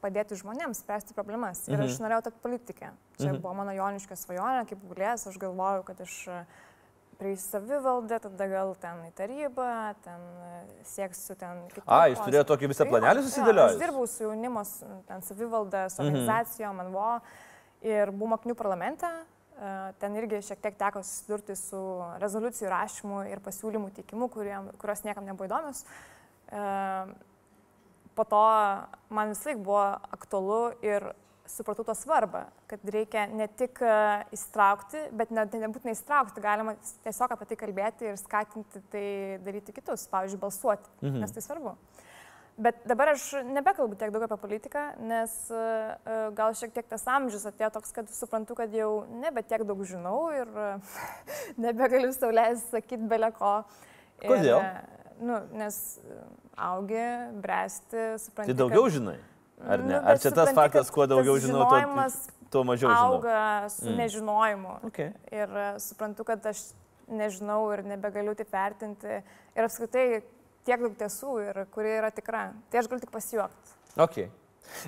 padėti 0.01 0.37
žmonėms 0.37 0.81
spręsti 0.83 1.13
problemas. 1.17 1.67
Ir 1.69 1.77
Mhm. 1.77 1.85
aš 1.89 1.99
norėjau 2.01 2.23
tapti 2.29 2.41
politikė. 2.43 2.89
Čia 3.17 3.31
Mhm. 3.33 3.41
buvo 3.41 3.53
mano 3.55 3.71
joniškė 3.71 4.15
svajonė, 4.17 4.67
kaip 4.69 4.79
gulės, 4.89 5.27
aš 5.27 5.37
galvojau, 5.37 5.83
kad 5.85 6.01
aš 6.01 6.27
e, 6.27 6.45
prieisiu 7.19 7.47
savivaldę, 7.55 8.19
tada 8.23 8.47
gal 8.51 8.73
ten 8.81 9.01
į 9.07 9.11
tarybą, 9.17 9.67
ten 10.05 10.21
e, 10.45 10.63
sieksiu 10.87 11.35
ten 11.39 11.63
kitų. 11.73 11.83
A, 11.87 12.05
jūs 12.11 12.21
turėjote 12.25 12.49
tokį 12.53 12.69
visą 12.73 12.87
planelį 12.89 13.21
jo, 13.23 13.27
susidėliojęs? 13.29 13.75
Aš 13.75 13.81
dirbau 13.83 14.07
su 14.11 14.23
jaunimos, 14.27 14.73
ten 15.07 15.21
savivalda, 15.25 15.85
su 15.89 16.01
Mhm. 16.01 16.09
organizacijom, 16.11 16.81
NVO 16.89 17.11
ir 17.91 18.11
buvau 18.11 18.33
mokinių 18.37 18.55
parlamente. 18.55 19.05
E, 19.55 19.93
Ten 19.99 20.15
irgi 20.19 20.41
šiek 20.43 20.59
tiek 20.59 20.75
teko 20.77 20.99
susidurti 21.03 21.55
su 21.55 21.79
rezoliucijų 22.19 22.67
rašymu 22.69 23.21
ir 23.31 23.39
pasiūlymų 23.39 23.93
teikimu, 23.95 24.27
kurios 24.77 25.03
niekam 25.07 25.23
nebuvo 25.25 25.47
įdomios. 25.47 25.85
E, 26.51 27.15
Po 28.15 28.23
to 28.23 28.41
man 29.11 29.27
vis 29.33 29.41
laik 29.43 29.57
buvo 29.59 29.99
aktualu 30.15 30.73
ir 30.81 31.03
supratau 31.49 31.85
to 31.85 31.93
svarbą, 31.97 32.45
kad 32.67 32.79
reikia 32.89 33.27
ne 33.29 33.47
tik 33.47 33.79
e, 33.85 33.95
įstraukti, 34.35 35.05
bet 35.13 35.31
ne, 35.31 35.43
tai 35.47 35.59
nebūtinai 35.61 35.93
įstraukti, 35.95 36.41
galima 36.43 36.73
tiesiog 37.05 37.35
apie 37.35 37.45
tai 37.51 37.57
kalbėti 37.63 38.07
ir 38.11 38.17
skatinti 38.21 38.81
tai 38.93 39.05
daryti 39.45 39.75
kitus, 39.75 40.07
pavyzdžiui, 40.11 40.41
balsuoti, 40.41 40.89
Mhm. 41.01 41.19
nes 41.21 41.31
tai 41.31 41.41
svarbu. 41.45 41.75
Bet 42.57 42.77
dabar 42.87 43.09
aš 43.11 43.33
nebekalbu 43.43 43.97
tiek 43.99 44.11
daug 44.15 44.23
apie 44.23 44.37
politiką, 44.39 44.83
nes 45.03 45.33
e, 45.51 45.63
gal 46.37 46.53
šiek 46.55 46.71
tiek 46.71 46.87
tas 46.87 47.03
amžius 47.11 47.43
atėjo 47.49 47.69
toks, 47.75 47.91
kad 47.91 48.07
suprantu, 48.09 48.55
kad 48.55 48.71
jau 48.71 49.03
nebe 49.11 49.43
tiek 49.43 49.65
daug 49.67 49.81
žinau 49.83 50.29
ir 50.31 50.47
e, 50.47 50.69
nebegaliu 51.67 52.13
sauliaisti 52.15 52.71
sakyti 52.77 53.09
beleko. 53.11 53.57
Kodėl? 54.23 54.61
Nu, 55.19 55.41
nes 55.55 55.99
augi, 56.55 57.03
bręsti, 57.43 58.05
supranti. 58.23 58.51
Tai 58.53 58.57
daugiau 58.63 58.85
kad- 58.87 58.95
žinai? 58.97 59.17
Ar 59.63 59.79
ne? 59.79 59.93
Nu, 59.93 60.01
Ar 60.03 60.19
čia 60.19 60.31
tas 60.31 60.49
supranti, 60.49 60.55
faktas, 60.59 60.91
kuo 60.91 61.05
daugiau 61.07 61.37
žinau, 61.39 61.63
tuo, 61.69 62.07
tuo 62.51 62.63
mažiau 62.67 62.89
žinau? 62.91 63.13
Auga 63.15 63.69
su 63.69 63.85
Mm. 63.85 63.91
mm. 63.91 63.97
nežinojimu. 64.01 64.73
Okay. 64.91 65.11
Ir 65.31 65.49
e, 65.49 65.67
suprantu, 65.79 66.23
kad 66.27 66.45
aš 66.45 66.73
nežinau 67.07 67.61
ir 67.73 67.83
nebegaliu 67.85 68.35
taip 68.35 68.51
vertinti. 68.51 69.21
Ir 69.55 69.63
apskritai 69.63 70.23
tiek 70.65 70.81
daug 70.81 70.95
tiesų 70.99 71.35
ir 71.49 71.61
kuri 71.71 71.95
yra 71.99 72.11
tikra. 72.11 72.49
Tai 72.69 72.79
aš 72.81 72.89
galiu 72.91 73.05
tik 73.05 73.13
pasijuokti. 73.13 73.77
Okay. 73.95 74.29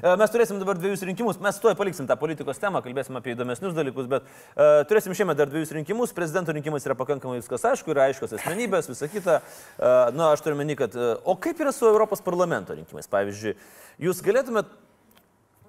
E, 0.01 0.15
Mes 0.19 0.33
turėsim 0.33 0.59
dabar 0.61 0.77
dviejus 0.79 1.03
rinkimus, 1.07 1.39
mes 1.43 1.59
tuoj 1.63 1.75
paliksim 1.79 2.07
tą 2.09 2.17
politikos 2.19 2.59
temą, 2.61 2.81
kalbėsim 2.85 3.17
apie 3.19 3.33
įdomesnius 3.35 3.75
dalykus, 3.77 4.09
bet 4.11 4.25
uh, 4.25 4.81
turėsim 4.89 5.15
šiemet 5.17 5.37
dar 5.39 5.51
dviejus 5.51 5.71
rinkimus, 5.77 6.13
prezidento 6.17 6.55
rinkimais 6.55 6.85
yra 6.87 6.95
pakankamai 6.99 7.39
viskas 7.41 7.65
aišku, 7.71 7.93
yra 7.93 8.07
aiškios 8.09 8.35
asmenybės, 8.39 8.89
visa 8.91 9.09
kita. 9.11 9.39
Uh, 9.77 10.09
Na, 10.17 10.31
aš 10.35 10.43
turiu 10.45 10.57
meni, 10.59 10.75
kad... 10.79 10.93
Uh, 10.97 11.15
o 11.27 11.37
kaip 11.39 11.59
yra 11.63 11.73
su 11.75 11.87
Europos 11.89 12.21
parlamento 12.25 12.75
rinkimais? 12.77 13.09
Pavyzdžiui, 13.11 13.55
jūs 14.07 14.21
galėtumėt... 14.25 14.69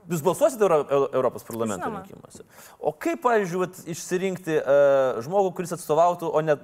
Jūs 0.09 0.23
balsuosite 0.25 0.65
Euro, 0.65 0.79
Eu- 0.89 1.09
Europos 1.19 1.43
parlamento 1.45 1.85
Žinoma. 1.85 1.99
rinkimuose. 2.01 2.47
O 2.81 2.95
kaip, 2.97 3.19
pavyzdžiui, 3.27 3.59
vat, 3.61 3.81
išsirinkti 3.93 4.55
uh, 4.57 5.19
žmogų, 5.27 5.51
kuris 5.59 5.75
atstovautų 5.77 6.31
o 6.33 6.41
ne 6.41 6.55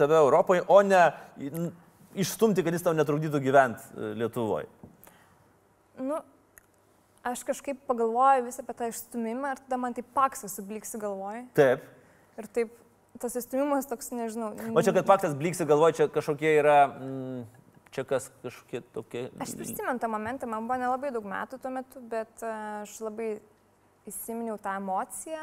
tave 0.00 0.16
Europoje, 0.18 0.64
o 0.66 0.80
ne 0.82 1.04
mm, 1.38 1.68
išstumti, 2.24 2.64
kad 2.66 2.74
jis 2.74 2.82
tau 2.88 2.96
netrukdytų 2.98 3.38
gyventi 3.44 4.10
Lietuvoje? 4.18 4.66
Nu, 6.02 6.18
aš 7.26 7.44
kažkaip 7.44 7.80
pagalvoju 7.88 8.44
vis 8.46 8.60
apie 8.62 8.76
tą 8.76 8.88
išstumimą 8.90 9.54
ir 9.54 9.62
tada 9.64 9.78
man 9.80 9.96
taip 9.96 10.08
paksas 10.16 10.54
subliksi 10.56 11.00
galvoj. 11.00 11.44
Taip. 11.58 11.84
Ir 12.40 12.48
taip 12.48 12.76
tas 13.20 13.36
išstumimas 13.36 13.88
toks, 13.90 14.12
nežinau. 14.16 14.52
O 14.72 14.82
čia, 14.84 14.94
kad 14.96 15.08
faktas 15.08 15.34
blyksi 15.36 15.66
galvoja, 15.68 15.96
čia 15.98 16.06
kažkokie 16.12 16.52
yra, 16.60 16.78
mm, 16.88 17.42
čia 17.92 18.04
kas 18.08 18.30
kažkokie 18.44 18.82
tokie. 18.94 19.24
Aš 19.42 19.56
prisimenu 19.58 20.00
tą 20.00 20.08
momentą, 20.12 20.48
man 20.48 20.68
buvo 20.68 20.78
nelabai 20.80 21.10
daug 21.14 21.26
metų 21.28 21.60
tuo 21.60 21.72
metu, 21.74 22.02
bet 22.12 22.44
e, 22.46 22.52
aš 22.86 22.96
labai 23.04 23.32
įsiminiau 24.08 24.56
tą 24.62 24.78
emociją, 24.80 25.42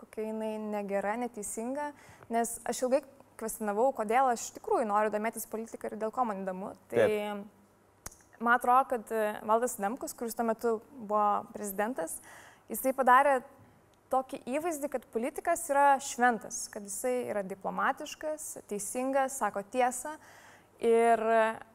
kokia 0.00 0.30
jinai 0.30 0.54
negera, 0.62 1.16
neteisinga, 1.20 1.90
nes 2.32 2.56
aš 2.64 2.86
ilgai 2.86 3.02
kvestionavau, 3.36 3.90
kodėl 3.96 4.30
aš 4.32 4.48
iš 4.48 4.56
tikrųjų 4.56 4.88
noriu 4.88 5.12
domėtis 5.12 5.48
politiką 5.50 5.90
ir 5.90 5.98
dėl 6.00 6.14
ko 6.14 6.24
man 6.28 6.40
įdomu. 6.44 6.72
Tai 6.88 7.04
man 8.40 8.56
atrodo, 8.58 8.84
kad 8.94 9.12
e, 9.12 9.26
Valdas 9.46 9.76
Demkus, 9.80 10.14
kuris 10.16 10.34
tuo 10.36 10.46
metu 10.48 10.78
buvo 10.96 11.44
prezidentas, 11.54 12.18
jisai 12.70 12.92
padarė 12.96 13.40
tokį 14.12 14.42
įvaizdį, 14.56 14.90
kad 14.92 15.06
politikas 15.14 15.64
yra 15.72 15.86
šventas, 16.02 16.66
kad 16.70 16.84
jisai 16.86 17.14
yra 17.30 17.42
diplomatiškas, 17.46 18.56
teisingas, 18.70 19.38
sako 19.42 19.64
tiesą. 19.72 20.16
Ir 20.76 21.22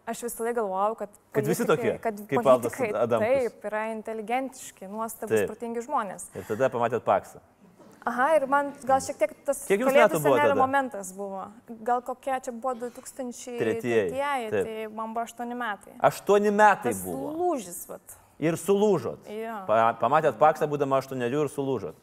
aš 0.05 0.19
visą 0.27 0.43
laiką 0.45 0.59
galvojau, 0.61 0.95
kad... 0.99 1.15
Kad 1.33 1.47
visi 1.49 1.63
politikai- 1.65 1.95
tokie, 1.97 2.01
Kad 2.03 2.19
kaip 2.29 2.43
Valdas 2.45 2.75
politikai 2.75 3.01
Adamkus. 3.01 3.31
Taip, 3.47 3.63
yra 3.65 3.79
inteligentiški, 3.95 4.89
nuostabus, 4.91 5.41
protingi 5.49 5.81
žmonės. 5.87 6.27
Ir 6.37 6.45
tada 6.45 6.69
pamatėt 6.69 7.01
paksą. 7.07 7.41
Aha, 8.01 8.31
ir 8.39 8.47
man 8.49 8.71
gal 8.87 8.97
šiek 9.05 9.19
tiek 9.19 9.33
tas 9.45 9.59
kalėdų 9.69 10.17
senelio 10.23 10.55
momentas 10.57 11.11
buvo. 11.13 11.43
Gal 11.85 12.01
kokie 12.01 12.33
čia 12.41 12.49
buvo 12.53 12.73
2003, 12.87 13.59
Tretieji, 13.59 14.07
taip. 14.49 14.55
tai 14.65 14.87
man 14.89 15.13
buvo 15.13 15.25
8 15.27 15.53
metai. 15.59 15.93
Aštuoni 16.09 16.49
metai 16.55 16.95
Tas 16.95 17.03
buvo. 17.05 17.29
lūžis, 17.37 17.83
vat. 17.91 18.17
Ir 18.41 18.57
sulūžot. 18.57 19.27
Jo. 19.29 19.59
Pa, 19.69 19.91
pamatėt 20.01 20.39
paksą, 20.41 20.65
būdama 20.71 20.97
aštuonerių 21.03 21.43
ir 21.45 21.51
sulūžot. 21.53 21.99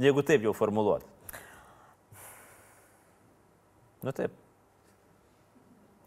Jeigu 0.00 0.24
taip 0.26 0.42
jau 0.42 0.56
formuluot. 0.58 1.06
Nu 4.02 4.10
taip. 4.16 4.34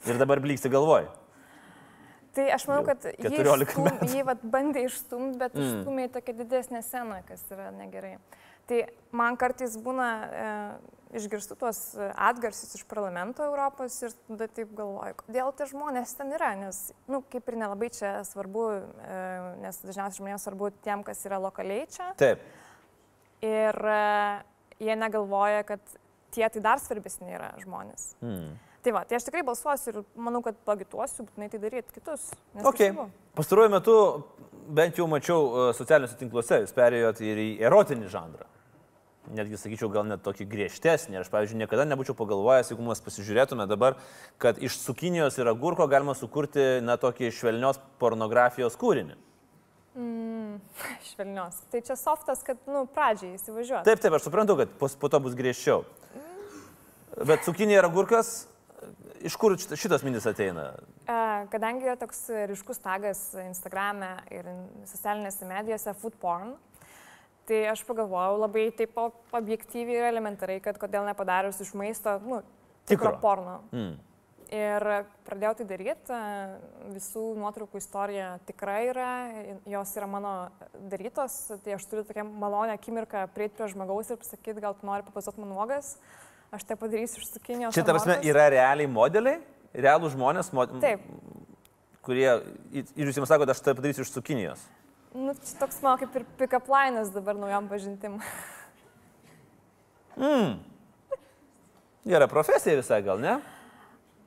Ir 0.10 0.18
dabar 0.20 0.42
blyksi 0.44 0.68
galvoj. 0.74 1.08
Tai 2.34 2.48
aš 2.56 2.66
manau, 2.66 2.82
kad 2.88 3.04
jį, 3.06 3.30
14 3.30 3.68
išstum, 3.68 3.86
metų. 3.86 4.08
jį 4.10 4.24
vat, 4.26 4.42
bandė 4.56 4.88
išstumti, 4.88 5.38
bet 5.38 5.54
Mm. 5.54 5.62
mm. 5.62 5.70
išstumė 5.70 6.08
į 6.08 6.12
tokią 6.16 6.34
didesnę 6.40 6.82
sceną, 6.82 7.22
kas 7.28 7.46
yra 7.54 7.70
negerai. 7.76 8.18
Tai 8.66 8.80
man 9.12 9.38
kartais 9.38 9.76
būna, 9.78 10.08
e, 10.24 10.94
išgirstu 11.20 11.58
tuos 11.60 11.82
e, 11.94 12.08
atgarsius 12.16 12.74
iš 12.80 12.86
parlamento 12.90 13.46
Europos 13.46 14.00
ir 14.02 14.16
tada 14.28 14.48
taip 14.50 14.72
galvoju, 14.78 15.18
kodėl 15.22 15.52
tie 15.58 15.68
žmonės 15.70 16.16
ten 16.18 16.34
yra, 16.34 16.54
nes, 16.58 16.80
na, 17.06 17.18
nu, 17.18 17.22
kaip 17.30 17.52
ir 17.52 17.60
nelabai 17.60 17.92
čia 17.94 18.16
svarbu, 18.28 18.66
e, 18.80 19.20
nes 19.62 19.82
dažniausiai 19.84 20.22
žmonėms 20.22 20.48
svarbu 20.48 20.72
tiem, 20.86 21.04
kas 21.06 21.22
yra 21.28 21.38
lokaliai 21.44 21.86
čia. 21.94 22.10
Taip. 22.18 22.42
Ir 23.46 23.78
e, 23.94 24.00
jie 24.82 24.98
negalvoja, 24.98 25.66
kad 25.68 25.84
tie 26.34 26.48
tai 26.50 26.64
dar 26.64 26.82
svarbesni 26.82 27.36
yra 27.38 27.54
žmonės. 27.64 28.14
Hmm. 28.24 28.54
Tai 28.84 28.92
va, 28.98 29.04
tai 29.08 29.16
aš 29.16 29.28
tikrai 29.30 29.46
balsuosiu 29.48 29.94
ir 29.94 30.00
manau, 30.20 30.42
kad 30.44 30.58
pagituosiu, 30.68 31.24
būtinai 31.30 31.48
tai 31.52 31.60
daryti 31.64 31.96
kitus. 31.96 32.26
nes 32.52 32.66
Ok. 32.68 32.82
svarbu. 32.82 33.06
Pastaruoju 33.38 33.72
metu 33.72 33.96
bent 34.68 35.00
jau 35.00 35.08
mačiau 35.08 35.46
e, 35.46 35.68
socialiniuose 35.78 36.20
tinkluose, 36.20 36.60
jūs 36.66 36.76
perėjot 36.76 37.22
ir 37.24 37.40
į 37.40 37.48
erotinį 37.64 38.12
žanrą. 38.12 38.50
Netgi 39.32 39.56
sakyčiau, 39.56 39.88
gal 39.88 40.04
net 40.04 40.20
tokį 40.26 40.50
griežtesnį. 40.52 41.22
Aš, 41.22 41.30
pavyzdžiui, 41.32 41.62
niekada 41.62 41.86
nebūčiau 41.88 42.16
pagalvojęs, 42.20 42.74
jeigu 42.74 42.84
mes 42.84 43.00
pasižiūrėtume 43.06 43.70
dabar, 43.72 43.96
kad 44.36 44.60
iš 44.60 44.82
cukinijos 44.84 45.40
ir 45.40 45.48
agurko 45.48 45.88
galima 45.88 46.12
sukurti, 46.20 46.82
na, 46.84 47.00
tokį 47.00 47.32
švelnios 47.32 47.80
pornografijos 48.04 48.76
kūrinį. 48.82 49.16
Švelnios. 51.14 51.64
Tai 51.72 51.82
čia 51.88 51.96
softas, 52.00 52.44
kad, 52.46 52.60
nu, 52.68 52.84
pradžiai 52.92 53.38
įsivažiuoti. 53.38 53.88
Taip, 53.88 54.02
taip, 54.04 54.16
aš 54.18 54.28
suprantu, 54.28 54.58
kad 54.60 54.74
po, 54.80 54.90
po 55.00 55.12
to 55.12 55.24
bus 55.24 55.38
griežčiau. 55.38 55.86
Bet 57.22 57.46
cukinija 57.46 57.84
ir 57.84 57.86
agurkas, 57.86 58.48
iš 59.22 59.36
kur 59.40 59.54
šit- 59.60 59.76
šitas 59.78 60.04
minis 60.04 60.26
ateina? 60.26 60.72
Kadangi 61.54 61.86
yra 61.86 61.96
toks 62.00 62.26
ryškus 62.50 62.82
tagas 62.82 63.22
Instagram'e 63.38 64.16
ir 64.34 64.48
socialinėse 64.90 65.46
medijose 65.48 65.94
food 66.02 66.16
porn, 66.20 66.56
tai 67.48 67.66
aš 67.70 67.84
pagalvojau 67.86 68.40
labai 68.40 68.70
taip 68.76 68.98
objektyviai 69.36 70.00
ir 70.00 70.10
elementariai, 70.10 70.64
kad 70.64 70.80
kodėl 70.82 71.06
nepadarius 71.06 71.62
iš 71.62 71.74
maisto, 71.78 72.18
nu, 72.24 72.42
tikro 72.88 73.14
Tikro. 73.14 73.22
porno. 73.22 73.60
Mm. 73.76 73.94
Ir 74.54 74.84
pradėjau 75.26 75.56
tai 75.58 75.66
daryti, 75.66 76.18
visų 76.94 77.24
nuotraukų 77.42 77.80
istorija 77.80 78.36
tikra 78.46 78.76
yra, 78.86 79.08
jos 79.66 79.94
yra 79.98 80.06
mano 80.08 80.34
darytos, 80.92 81.38
tai 81.66 81.74
aš 81.74 81.88
turiu 81.90 82.04
tokią 82.06 82.26
malonę 82.28 82.76
akimirką 82.78 83.24
prieiti 83.34 83.58
prie 83.58 83.72
žmogaus 83.72 84.12
ir 84.14 84.20
pasakyti, 84.22 84.62
gal 84.62 84.76
tu 84.78 84.86
nori 84.86 85.06
papasuoti 85.08 85.42
man 85.42 85.56
nuogas, 85.56 85.96
aš 86.54 86.68
tai 86.70 86.78
padarysiu 86.78 87.24
iš 87.24 87.32
cukinijos. 87.34 87.74
Šitą 87.76 87.96
prasme 87.96 88.20
yra 88.30 88.46
realiai 88.54 88.90
modeliai, 88.90 89.40
realų 89.74 90.12
žmonės, 90.14 90.52
mod... 90.56 90.76
Taip. 90.84 91.02
kurie, 92.06 92.28
ir 92.76 93.08
jūs 93.08 93.18
jums 93.18 93.32
sakote, 93.32 93.56
aš 93.56 93.64
tai 93.66 93.74
padarysiu 93.78 94.06
iš 94.06 94.14
cukinijos. 94.14 94.66
Nu, 95.14 95.34
čia 95.38 95.58
toks 95.62 95.82
mano 95.86 96.00
kaip 96.02 96.16
ir 96.18 96.26
pick-up 96.40 96.70
linas 96.72 97.12
dabar 97.14 97.38
naujam 97.38 97.70
pažintim. 97.70 98.20
Gera 102.06 102.28
profesija 102.30 102.78
visai 102.78 103.02
gal, 103.06 103.22
ne? 103.22 103.38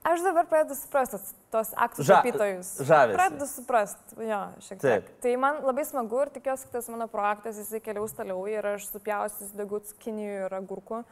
Aš 0.06 0.22
dabar 0.22 0.46
pradedu 0.46 0.76
suprasti 0.78 1.18
tos 1.50 1.72
aktų 1.74 2.04
Ža- 2.06 2.16
tapytojus. 2.20 2.68
žavesį. 2.86 3.16
Pradedu 3.18 3.46
suprasti, 3.50 4.18
jo, 4.22 4.38
šiek 4.62 4.78
tiek. 4.78 4.84
Taip. 4.86 5.08
Tai 5.24 5.32
man 5.42 5.58
labai 5.66 5.82
smagu 5.88 6.20
ir 6.22 6.30
tikiuosi, 6.36 6.68
kad 6.68 6.78
tas 6.78 6.90
mano 6.92 7.08
projektas 7.10 7.58
jisai 7.58 7.80
keliaus 7.82 8.14
toliau 8.14 8.44
ir 8.46 8.68
aš 8.76 8.86
supjausiu 8.92 9.50
daugiau 9.58 9.82
cukinijų 9.90 10.44
ir 10.46 10.54
agurkų 10.60 11.02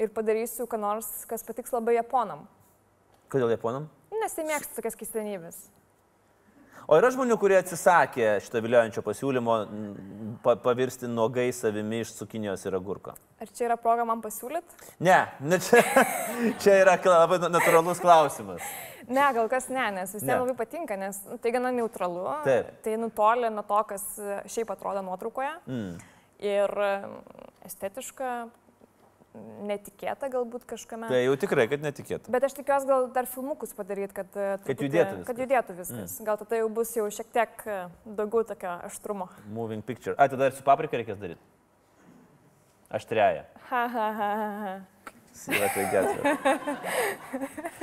ir 0.00 0.10
padarysiu, 0.14 0.66
ką 0.70 0.80
nors, 0.80 1.08
kas 1.30 1.46
patiks 1.46 1.74
labai 1.74 1.98
japonam. 1.98 2.46
Kodėl 3.32 3.52
japonam? 3.54 3.88
Nes 4.14 4.36
jie 4.38 4.44
mėgsta 4.46 4.76
tokias 4.78 4.98
keistenybės. 4.98 5.64
O 6.84 6.98
yra 7.00 7.08
žmonių, 7.14 7.38
kurie 7.40 7.56
atsisakė 7.56 8.34
šito 8.44 8.60
viliojančio 8.60 9.00
pasiūlymo 9.04 9.54
pa, 10.44 10.52
pavirsti 10.60 11.08
nuogai 11.08 11.46
savimi 11.56 12.02
iš 12.04 12.12
cukinijos 12.18 12.66
ir 12.68 12.76
agurko. 12.76 13.14
Ar 13.40 13.52
čia 13.56 13.70
yra 13.70 13.78
proga 13.80 14.04
man 14.08 14.20
pasiūlyti? 14.24 14.90
Ne, 15.04 15.22
ne 15.40 15.58
čia, 15.64 15.80
čia 16.62 16.76
yra 16.82 16.98
labai 17.00 17.40
natūralus 17.46 18.02
klausimas. 18.04 18.66
Ne, 19.08 19.24
gal 19.36 19.48
kas 19.52 19.70
ne, 19.72 19.84
nes 19.96 20.12
visiems 20.12 20.28
Ne. 20.28 20.40
labai 20.42 20.56
patinka, 20.56 20.96
nes 21.00 21.18
nu, 21.28 21.38
tai 21.40 21.52
gana 21.56 21.72
neutralu. 21.76 22.24
Taip. 22.44 22.70
Tai 22.84 22.98
nutolė 23.00 23.50
nuo 23.52 23.64
to, 23.68 23.80
kas 23.88 24.04
e, 24.20 24.36
šiaip 24.52 24.72
atrodo 24.72 25.02
nuotraukoje. 25.04 25.52
Mm. 25.68 25.96
Ir 26.44 26.76
e, 26.84 26.92
estetiška, 27.68 28.30
netikėta 29.66 30.28
galbūt 30.30 30.64
kažkame. 30.70 31.08
Tai 31.10 31.18
jau 31.24 31.34
tikrai, 31.40 31.66
kad 31.70 31.82
netikėtų. 31.82 32.30
Bet 32.34 32.46
aš 32.46 32.54
tikiuosi 32.58 32.86
gal 32.86 33.08
dar 33.14 33.26
filmukus 33.26 33.74
padaryti, 33.74 34.14
kad, 34.14 34.30
e, 34.36 34.58
truputį- 34.62 34.88
judėtų 34.88 35.16
viskas. 35.18 35.26
kad 35.26 35.42
judėtų 35.42 35.76
viskas. 35.80 36.14
Mm. 36.20 36.24
Gal 36.28 36.36
tada 36.42 36.60
jau 36.60 36.68
bus 36.68 36.94
jau 36.94 37.06
šiek 37.10 37.32
tiek 37.34 37.66
e, 37.66 37.78
daugiau 38.06 38.44
tokio 38.46 38.76
aštrumo. 38.86 39.28
Moving 39.50 39.82
picture. 39.82 40.14
A, 40.18 40.28
tada 40.28 40.46
ir 40.46 40.52
su 40.52 40.62
paprika 40.62 40.96
reikės 41.00 41.18
daryti. 41.18 41.40
Aštriaja. 42.94 43.44
Ha, 43.70 43.86
ha, 43.88 44.08
ha, 44.20 44.30
ha. 44.64 44.74
Yra 45.50 45.68
tai. 45.74 45.84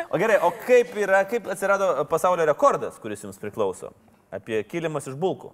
O 0.10 0.17
gerai, 0.17 0.38
o 0.39 0.54
kaip 0.65 0.93
yra, 0.95 1.26
kaip 1.28 1.49
atsirado 1.52 2.06
pasaulio 2.08 2.45
rekordas, 2.47 2.95
kuris 3.04 3.26
jums 3.26 3.38
priklauso? 3.41 3.91
Apie 4.32 4.63
kilimas 4.63 5.10
iš 5.12 5.17
bulkų. 5.19 5.52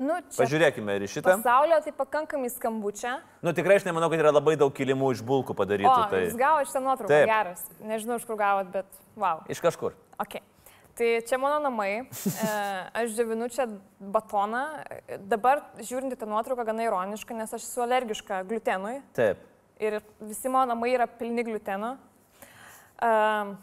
Nu, 0.00 0.14
Pažiūrėkime 0.32 0.94
ir 0.96 1.02
šitą. 1.12 1.34
pasaulio 1.36 1.76
tai 1.84 1.92
pakankamai 1.92 2.48
skambučia. 2.48 3.18
Nu 3.44 3.52
tikrai 3.52 3.76
aš 3.76 3.84
nemanau, 3.84 4.08
kad 4.08 4.22
yra 4.22 4.32
labai 4.32 4.54
daug 4.56 4.72
kilimų 4.72 5.10
iš 5.12 5.20
bulkų 5.28 5.52
O, 5.52 5.58
padarytų. 5.58 5.96
Tai 6.08 6.22
jūs 6.24 6.38
gavote 6.40 6.70
šitą 6.70 6.80
nuotrauką, 6.86 7.10
Taip. 7.12 7.28
geras. 7.28 7.66
Nežinau, 7.84 8.16
iš 8.16 8.24
kur 8.24 8.38
gavot, 8.40 8.70
bet 8.72 8.88
wow. 9.20 9.42
iš 9.52 9.60
kažkur. 9.60 9.92
Okay. 10.24 10.40
Tai 10.96 11.10
čia 11.28 11.36
mano 11.40 11.60
namai, 11.66 11.90
e, 12.46 12.54
aš 13.02 13.12
džiavinu 13.12 13.50
čia 13.52 13.68
batoną. 14.00 14.64
Dabar 15.28 15.66
žiūrint 15.84 16.16
į 16.16 16.20
tą 16.20 16.28
nuotrauką 16.32 16.64
gana 16.72 16.88
ironiška, 16.88 17.36
nes 17.36 17.52
aš 17.52 17.68
esu 17.68 17.84
alergiška 17.84 18.40
glutenui 18.48 19.02
Taip. 19.16 19.44
ir 19.80 20.00
visi 20.24 20.48
mano 20.48 20.72
namai 20.72 20.94
yra 20.96 21.08
pilni 21.08 21.44
gluteno. 21.44 21.98
Um, 23.00 23.58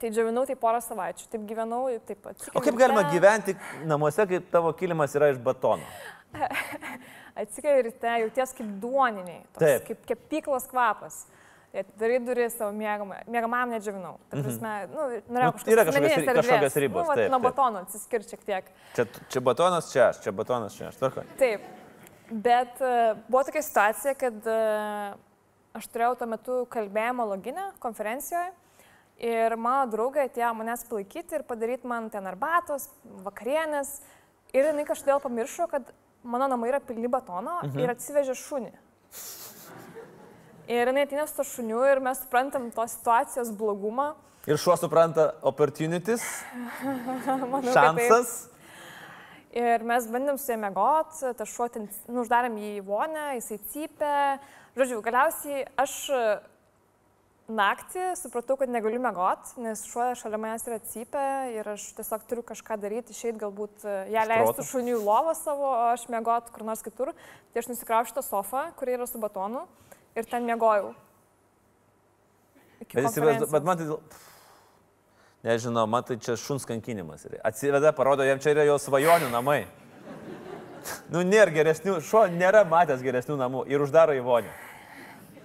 tai 0.00 0.10
džiavinau 0.12 0.44
tai 0.48 0.56
porą 0.60 0.80
savaičių, 0.84 1.28
taip 1.32 1.46
gyvenau, 1.48 1.86
taip 2.08 2.20
pat. 2.24 2.48
O 2.54 2.62
kaip 2.64 2.76
galima 2.78 3.06
gyventi 3.12 3.56
namuose, 3.88 4.26
kai 4.28 4.40
tavo 4.52 4.72
kilimas 4.76 5.14
yra 5.16 5.30
iš 5.32 5.40
batono? 5.42 5.86
Atsikeli 7.40 7.86
ryte, 7.90 8.12
jauties 8.22 8.52
kaip 8.56 8.68
duoniniai, 8.82 9.42
toks, 9.52 9.62
Taip. 9.64 9.88
kaip 9.90 10.06
kepyklos 10.12 10.68
kvapas. 10.70 11.24
Darai 12.00 12.16
duris 12.24 12.54
savo 12.56 12.72
mėgamam, 12.72 13.72
nedžiavinau. 13.74 14.14
Ta 14.30 14.38
prasme, 14.40 14.70
nu, 14.94 15.08
norėjau 15.28 15.50
Mhm. 15.50 15.64
Nu, 15.66 15.72
yra 15.74 15.84
kažkokios 15.84 16.38
kažkokios 16.38 16.76
ribos, 16.80 17.02
Nu, 17.02 17.08
vat 17.10 17.18
taip, 17.20 17.30
nuo 17.34 17.40
batono 17.44 17.82
atsiskirti 17.84 18.32
šiek 18.32 18.44
tiek. 18.48 18.70
Čia, 18.96 19.04
čia 19.28 19.42
batonas 19.44 19.90
čia 19.92 20.06
aš, 20.08 20.22
čia 20.24 20.32
batonas 20.32 20.76
čia 20.78 20.88
aš. 20.88 20.96
Tvarkoj. 21.02 21.26
Taip. 21.36 21.66
Bet 22.30 22.80
e, 22.80 22.94
buvo 23.28 23.44
tokia 23.44 23.62
situacija, 23.62 24.14
kad 24.16 24.48
e, 24.48 24.56
aš 25.76 25.90
turėjau 25.92 26.16
tuo 26.16 26.30
metu 26.32 26.56
kalbėjimo 26.72 27.28
loginę 27.28 27.68
konferencijoje 27.78 28.54
ir 29.22 29.56
mano 29.56 29.86
draugė 29.90 30.26
atėjo 30.26 30.52
manęs 30.56 30.84
palaikyti 30.88 31.38
ir 31.38 31.46
padaryti 31.48 31.88
man 31.88 32.10
ten 32.12 32.26
arbatos, 32.28 32.88
vakarienės. 33.24 34.00
Ir 34.54 34.68
jinai 34.70 34.86
kažkodėl 34.88 35.20
pamiršo, 35.24 35.66
kad 35.70 35.88
mano 36.26 36.48
namai 36.50 36.70
yra 36.72 36.80
pilni 36.84 37.08
batono 37.10 37.60
mhm. 37.62 37.80
ir 37.82 37.94
atsivežė 37.94 38.36
šunį. 38.38 38.72
Ir 40.66 40.90
jinai 40.90 41.06
ateina 41.06 41.26
su 41.30 41.36
to 41.38 41.46
šuniu 41.46 41.84
ir 41.86 42.02
mes 42.02 42.18
suprantam 42.24 42.70
tos 42.74 42.96
situacijos 42.98 43.52
blogumą. 43.54 44.14
Ir 44.46 44.58
šuo 44.62 44.76
supranta 44.78 45.32
opportunities, 45.46 46.22
Manau, 47.52 47.72
šansas. 47.74 48.34
Ir 49.56 49.82
mes 49.88 50.06
bandėm 50.12 50.36
su 50.38 50.52
jame 50.52 50.68
got, 50.74 51.14
tas 51.38 51.50
šuo 51.50 51.66
ten, 51.72 51.86
nu, 52.10 52.20
uždarėm 52.22 52.58
jį 52.60 52.72
į 52.76 52.82
vonę, 52.86 53.24
jisai 53.38 53.56
cypė. 53.72 54.18
Žodžiu, 54.76 55.00
galiausiai 55.06 55.64
aš 55.80 55.94
naktį 57.48 58.10
supratau, 58.18 58.56
kad 58.58 58.70
negaliu 58.70 58.98
mėgot, 59.02 59.54
nes 59.62 59.84
šuo 59.86 60.08
šalia 60.18 60.40
manęs 60.40 60.66
yra 60.66 60.78
cypę 60.90 61.24
ir 61.54 61.68
aš 61.76 61.88
tiesiog 61.98 62.26
turiu 62.28 62.44
kažką 62.46 62.78
daryti, 62.82 63.14
išeit 63.14 63.38
galbūt 63.40 63.86
e, 63.86 63.96
ją 64.14 64.26
leistų 64.26 64.66
šuniui 64.66 64.98
lovą 64.98 65.34
savo, 65.38 65.68
o 65.70 65.88
aš 65.92 66.08
mėgot 66.12 66.50
kur 66.54 66.66
nors 66.66 66.82
kitur. 66.84 67.12
Tai 67.52 67.62
aš 67.62 67.70
nusikraušiu 67.70 68.16
tą 68.18 68.24
sofą, 68.26 68.66
kuri 68.78 68.96
yra 68.98 69.06
su 69.08 69.22
batonu 69.22 69.64
ir 70.18 70.26
ten 70.30 70.46
mėgojau. 70.48 70.92
Bet, 72.80 72.92
konferencijos. 72.92 73.50
bet 73.54 73.66
man 73.66 73.80
tai... 73.80 73.98
Nežinau, 75.46 75.86
man 75.86 76.02
tai 76.02 76.16
čia 76.18 76.34
šuns 76.40 76.64
kankinimas. 76.66 77.28
Atsiveda, 77.46 77.92
parodo, 77.94 78.24
jam 78.26 78.40
čia 78.42 78.50
yra 78.56 78.64
jo 78.66 78.80
svajonių 78.82 79.28
namai. 79.30 79.60
Nu, 81.10 81.22
nėra 81.26 81.54
geresnių, 81.54 82.00
šuo 82.02 82.24
nėra 82.34 82.64
matęs 82.66 83.02
geresnių 83.02 83.38
namų 83.38 83.66
ir 83.70 83.82
uždaro 83.82 84.14
į 84.16 84.24
vonią. 84.26 84.50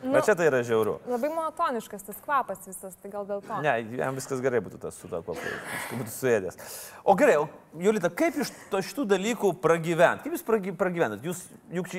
Nu, 0.03 0.13
Bet 0.15 0.25
čia 0.25 0.33
tai 0.35 0.47
yra 0.49 0.63
žiauru. 0.65 0.95
Labai 1.07 1.29
monotoniškas 1.29 2.03
tas 2.07 2.21
kvapas 2.25 2.63
visas, 2.65 2.95
tai 3.01 3.11
gal 3.13 3.25
dėl 3.29 3.41
to. 3.45 3.59
Ne, 3.61 3.73
jam 3.99 4.15
viskas 4.17 4.41
gerai 4.41 4.61
būtų 4.65 4.79
tas 4.81 4.95
su 4.97 5.07
to 5.11 5.19
kvapu. 5.21 5.41
Jis 5.45 5.91
būtų 5.99 6.13
suėdęs. 6.15 6.57
O 7.05 7.13
gerai, 7.19 7.35
o 7.43 7.47
Julita, 7.77 8.09
kaip 8.09 8.39
iš 8.41 8.49
to 8.71 8.81
šitų 8.81 9.05
dalykų 9.13 9.53
pragyvent? 9.61 10.23
Kaip 10.25 10.33
jūs 10.33 10.45
pragy- 10.47 10.73
pragyvenat? 10.77 11.21
Jūs, 11.25 11.43
juk 11.69 11.91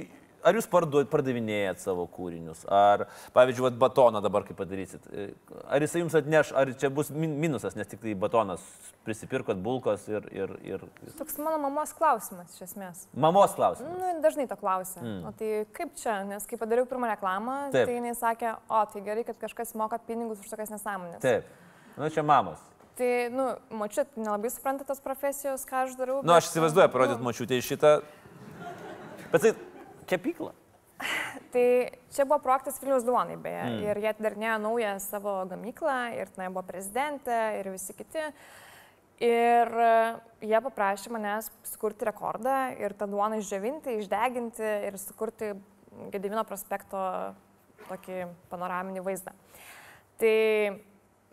ar 0.45 0.59
jūs 0.59 0.69
parduot, 0.71 1.09
pardavinėjat 1.13 1.83
savo 1.83 2.05
kūrinius? 2.11 2.65
Ar, 2.73 3.07
pavyzdžiui, 3.35 3.67
vat 3.69 3.79
batoną 3.81 4.23
dabar 4.25 4.47
kaip 4.47 4.59
padarysit? 4.59 5.07
E, 5.13 5.29
Ar 5.73 5.85
jisai 5.85 6.03
jums 6.03 6.17
atneš, 6.19 6.53
ar 6.59 6.73
čia 6.79 6.91
bus 6.93 7.13
min 7.15 7.37
minusas, 7.41 7.77
nes 7.79 7.89
tik 7.89 8.03
tai 8.03 8.15
batonas 8.19 8.65
prisipirkot 9.07 9.61
bulkos 9.63 10.05
ir, 10.11 10.27
ir, 10.35 10.55
ir... 10.67 10.85
Toks 11.19 11.39
mano 11.43 11.59
mamos 11.63 11.95
klausimas 11.97 12.55
iš 12.57 12.67
esmės. 12.69 13.07
Mamos 13.15 13.57
klausimas. 13.59 13.97
Nu, 13.99 14.13
dažnai 14.25 14.47
to 14.51 14.59
klausia. 14.61 15.01
Mm. 15.03 15.23
O 15.29 15.33
tai 15.39 15.53
kaip 15.77 15.95
čia, 15.99 16.21
nes 16.29 16.47
kai 16.49 16.59
padariau 16.61 16.89
pirmą 16.91 17.11
reklamą, 17.15 17.59
Taip. 17.75 17.89
Tai 17.89 17.97
jinai 17.97 18.15
sakė, 18.19 18.57
o 18.71 18.83
tai 18.93 19.05
gerai, 19.07 19.25
kad 19.29 19.41
kažkas 19.41 19.75
moka 19.79 19.99
pinigus 20.07 20.43
už 20.43 20.53
tokias 20.53 20.73
nesąmonės. 20.75 21.23
Taip. 21.25 21.49
Nu, 21.97 22.09
čia 22.13 22.25
mamos. 22.27 22.61
Tai, 22.97 23.11
nu, 23.33 23.49
mačiut, 23.81 24.09
nelabai 24.21 24.51
supranta 24.53 24.85
tos 24.85 25.01
profesijos, 25.01 25.65
ką 25.69 25.87
aš 25.87 25.97
darau. 25.97 26.21
Nu, 26.21 26.35
aš 26.37 26.47
bet, 26.47 26.53
įsivaizduoju, 26.53 26.89
nu, 26.89 26.93
parodyt 26.93 27.23
mačiutė 27.25 27.61
šitą. 27.65 27.93
Bet 29.33 29.47
tai 29.47 29.53
kepykla. 30.11 30.53
Tai 31.53 31.67
čia 32.15 32.25
buvo 32.25 32.39
projektas 32.45 32.79
Vilnius 32.83 33.05
Duonai, 33.07 33.37
beje, 33.41 33.63
mm. 33.67 33.79
ir 33.91 34.01
jie 34.03 34.11
atidarinėjo 34.13 34.59
naują 34.63 34.93
savo 35.03 35.35
gamyklą, 35.51 35.97
ir 36.15 36.31
tenai 36.35 36.51
buvo 36.53 36.63
prezidentė, 36.69 37.39
ir 37.59 37.71
visi 37.75 37.97
kiti. 37.99 38.29
Ir 39.23 39.69
e, 39.83 39.91
jie 40.49 40.61
paprašė 40.65 41.13
manęs 41.15 41.51
sukurti 41.69 42.07
rekordą 42.09 42.57
ir 42.81 42.95
tą 42.99 43.07
duoną 43.11 43.39
išdžiovinti, 43.43 43.99
išdeginti 44.01 44.67
ir 44.89 44.99
sukurti 44.99 45.53
Gedivino 46.11 46.41
prospekto 46.49 46.99
tokį 47.85 48.25
panoraminį 48.49 49.03
vaizdą. 49.05 49.35
Tai 50.17 50.37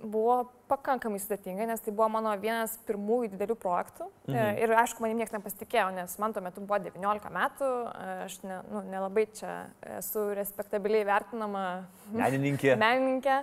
buvo 0.03 0.41
pakankamai 0.69 1.19
sudėtinga, 1.21 1.65
nes 1.69 1.82
tai 1.84 1.93
buvo 1.95 2.08
mano 2.13 2.34
vienas 2.39 2.75
pirmųjų 2.88 3.32
didelių 3.34 3.58
projektų. 3.60 4.08
E, 4.27 4.34
mhm. 4.34 4.60
Ir 4.63 4.75
aišku, 4.84 5.03
manim 5.03 5.19
niekas 5.21 5.36
nepasitikėjo, 5.36 5.88
nes 5.97 6.13
man 6.21 6.36
tuo 6.36 6.43
metu 6.45 6.63
buvo 6.63 6.79
19 6.86 7.34
metų, 7.36 7.71
e, 7.89 8.13
aš 8.27 8.38
ne, 8.45 8.62
nu, 8.69 8.84
nelabai 8.91 9.25
čia 9.39 9.55
esu 9.97 10.29
respektabiliai 10.38 11.08
vertinama 11.10 11.65
menininkė. 12.13 12.75
menininkė. 12.86 13.41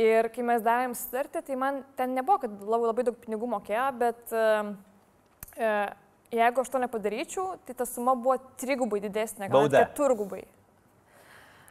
Ir 0.00 0.30
kai 0.32 0.44
mes 0.46 0.62
darėm 0.64 0.94
sutartį, 0.96 1.42
tai 1.48 1.56
man 1.58 1.82
ten 1.98 2.14
nebuvo, 2.16 2.38
kad 2.44 2.62
labai, 2.62 2.92
labai 2.92 3.04
daug 3.08 3.18
pinigų 3.20 3.48
mokėjo, 3.56 3.88
bet 4.00 4.32
uh, 4.32 4.70
jeigu 6.30 6.62
aš 6.62 6.70
to 6.70 6.80
nepadaryčiau, 6.84 7.58
tai 7.66 7.74
ta 7.76 7.86
suma 7.88 8.14
buvo 8.14 8.38
trigubai 8.60 9.02
didesnė, 9.02 9.50
gal 9.50 9.68
keturgubai. 9.72 10.44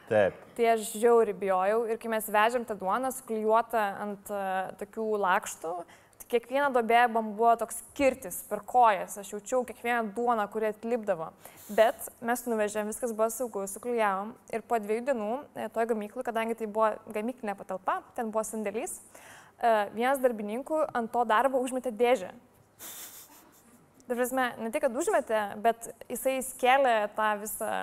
Taip. 0.09 0.37
Tai 0.57 0.67
aš 0.73 0.91
žiauri 0.97 1.35
bijojau 1.37 1.83
ir 1.85 1.99
kai 2.01 2.09
mes 2.09 2.27
vežėm 2.33 2.65
tą 2.65 2.75
duoną 2.79 3.11
suklijuotą 3.13 3.81
ant 4.03 4.31
uh, 4.33 4.71
tokių 4.79 5.05
lakštų, 5.21 5.73
tai 6.19 6.29
kiekviena 6.33 6.71
dobė 6.73 7.03
man 7.13 7.29
buvo 7.37 7.51
toks 7.61 7.83
kirtis 7.97 8.39
per 8.49 8.63
kojas, 8.65 9.19
aš 9.21 9.35
jaučiau 9.35 9.61
kiekvieną 9.69 10.09
duoną, 10.17 10.47
kuri 10.49 10.71
atlipdavo. 10.71 11.29
Bet 11.69 12.09
mes 12.25 12.41
nuvežėm, 12.49 12.89
viskas 12.89 13.13
buvo 13.13 13.29
saugu, 13.33 13.67
suklijavom 13.69 14.33
ir 14.49 14.65
po 14.65 14.81
dviejų 14.81 15.05
dienų 15.11 15.29
e, 15.53 15.69
toje 15.75 15.91
gamykloje, 15.93 16.25
kadangi 16.31 16.57
tai 16.57 16.65
buvo 16.65 16.89
gamyklinė 17.13 17.53
patalpa, 17.59 17.99
ten 18.17 18.33
buvo 18.33 18.41
sandėlys, 18.49 18.97
uh, 18.97 19.85
vienas 19.93 20.21
darbininkų 20.25 20.83
ant 20.97 21.13
to 21.13 21.25
darbo 21.29 21.61
užmetė 21.61 21.93
dėžę. 21.93 22.33
Dabar, 24.09 24.29
ne 24.57 24.73
tik, 24.73 24.81
kad 24.81 24.95
užmetė, 24.97 25.41
bet 25.61 25.91
jisai 26.09 26.39
skėlė 26.41 26.93
tą 27.13 27.33
visą 27.43 27.73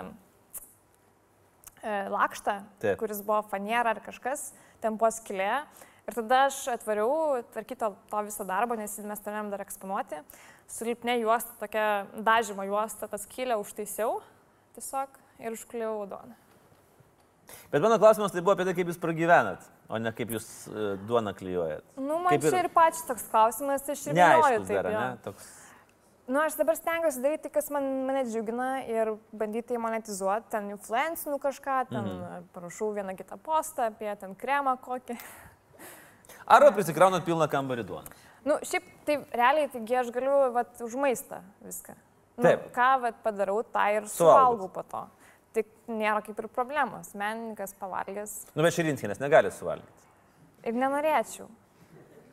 lakštą, 2.13 2.61
Taip. 2.83 2.99
kuris 3.01 3.23
buvo 3.25 3.43
faniera 3.51 3.95
ar 3.95 4.01
kažkas, 4.05 4.51
ten 4.83 4.99
buvo 4.99 5.11
skilė. 5.15 5.65
Ir 6.07 6.15
tada 6.15 6.45
aš 6.47 6.61
atvariau 6.71 7.43
tvarkyti 7.51 7.81
to, 7.83 8.21
viso 8.29 8.47
darbo, 8.47 8.77
nes 8.79 8.93
mes 9.03 9.23
turėjom 9.25 9.51
dar 9.51 9.65
eksponuoti. 9.65 10.21
Sulipnė 10.71 11.19
juosta, 11.19 11.55
tokia 11.59 12.07
dažymo 12.15 12.67
juosta, 12.67 13.09
tas 13.11 13.27
skylę 13.27 13.59
užtaisiau 13.59 14.21
tiesiog 14.77 15.19
ir 15.43 15.57
užkliau 15.57 16.05
duoną. 16.11 16.37
Bet 17.71 17.83
mano 17.83 17.99
klausimas 17.99 18.33
tai 18.35 18.43
buvo 18.43 18.55
apie 18.57 18.67
tai, 18.67 18.75
kaip 18.79 18.91
jūs 18.91 18.99
pragyvenat, 19.03 19.67
o 19.91 19.99
ne 20.03 20.11
kaip 20.15 20.33
jūs 20.35 20.47
uh, 20.71 20.95
duoną 21.07 21.35
klyjuojat. 21.39 21.85
Nu, 21.99 22.19
man 22.23 22.35
kaip 22.35 22.47
čia 22.47 22.63
ir, 22.63 22.69
ir 22.69 22.75
pačias 22.75 23.07
toks 23.07 23.27
klausimas, 23.31 23.87
aš 23.87 24.03
ir 24.09 24.19
nežinau. 24.19 24.65
Taip, 24.67 24.73
dar, 24.73 24.89
ne? 24.95 25.07
Toks... 25.27 25.53
Nu, 26.27 26.41
aš 26.43 26.57
dabar 26.59 26.75
stengiuosi 26.75 27.23
daryti, 27.23 27.51
kas 27.55 27.69
man, 27.71 27.85
mane 28.07 28.25
džiugina 28.27 28.71
ir 28.91 29.13
bandyti 29.31 29.79
monetizuoti, 29.79 30.49
ten 30.51 30.73
influencinu 30.75 31.39
kažką, 31.39 31.77
ten 31.93 32.03
mhm. 32.03 32.49
parašau 32.55 32.91
vieną 32.97 33.15
kitą 33.19 33.39
postą 33.39 33.87
apie 33.93 34.11
ten 34.19 34.35
kremą 34.35 34.75
kokį. 34.83 35.15
Arba 36.47 36.73
prisikraunat 36.79 37.23
pilną 37.27 37.47
kambarį 37.53 37.87
duoną. 37.87 38.17
Nu, 38.47 38.59
šiaip 38.63 38.89
tai 39.07 39.21
realiai, 39.35 39.69
taigi 39.71 39.99
aš 39.99 40.11
galiu 40.15 40.35
vat, 40.55 40.75
už 40.83 40.99
maistą 41.03 41.41
viską. 41.67 41.95
Nu, 42.37 42.45
Taip. 42.47 42.67
Ką 42.75 42.91
vat, 43.07 43.23
padarau, 43.23 43.61
tą 43.75 43.87
ir 43.95 44.11
suvalgau 44.11 44.69
po 44.71 44.83
to. 44.87 45.05
Tik 45.57 45.71
nėra 45.89 46.21
kaip 46.27 46.43
ir 46.43 46.51
problemos. 46.53 47.15
Menininkas 47.17 47.75
pavalgęs. 47.79 48.35
Nu, 48.53 48.67
bet 48.67 48.75
Širinskinės 48.77 49.23
negali 49.23 49.55
suvalgyti. 49.55 50.11
Ir 50.67 50.77
nenorėčiau. 50.79 51.47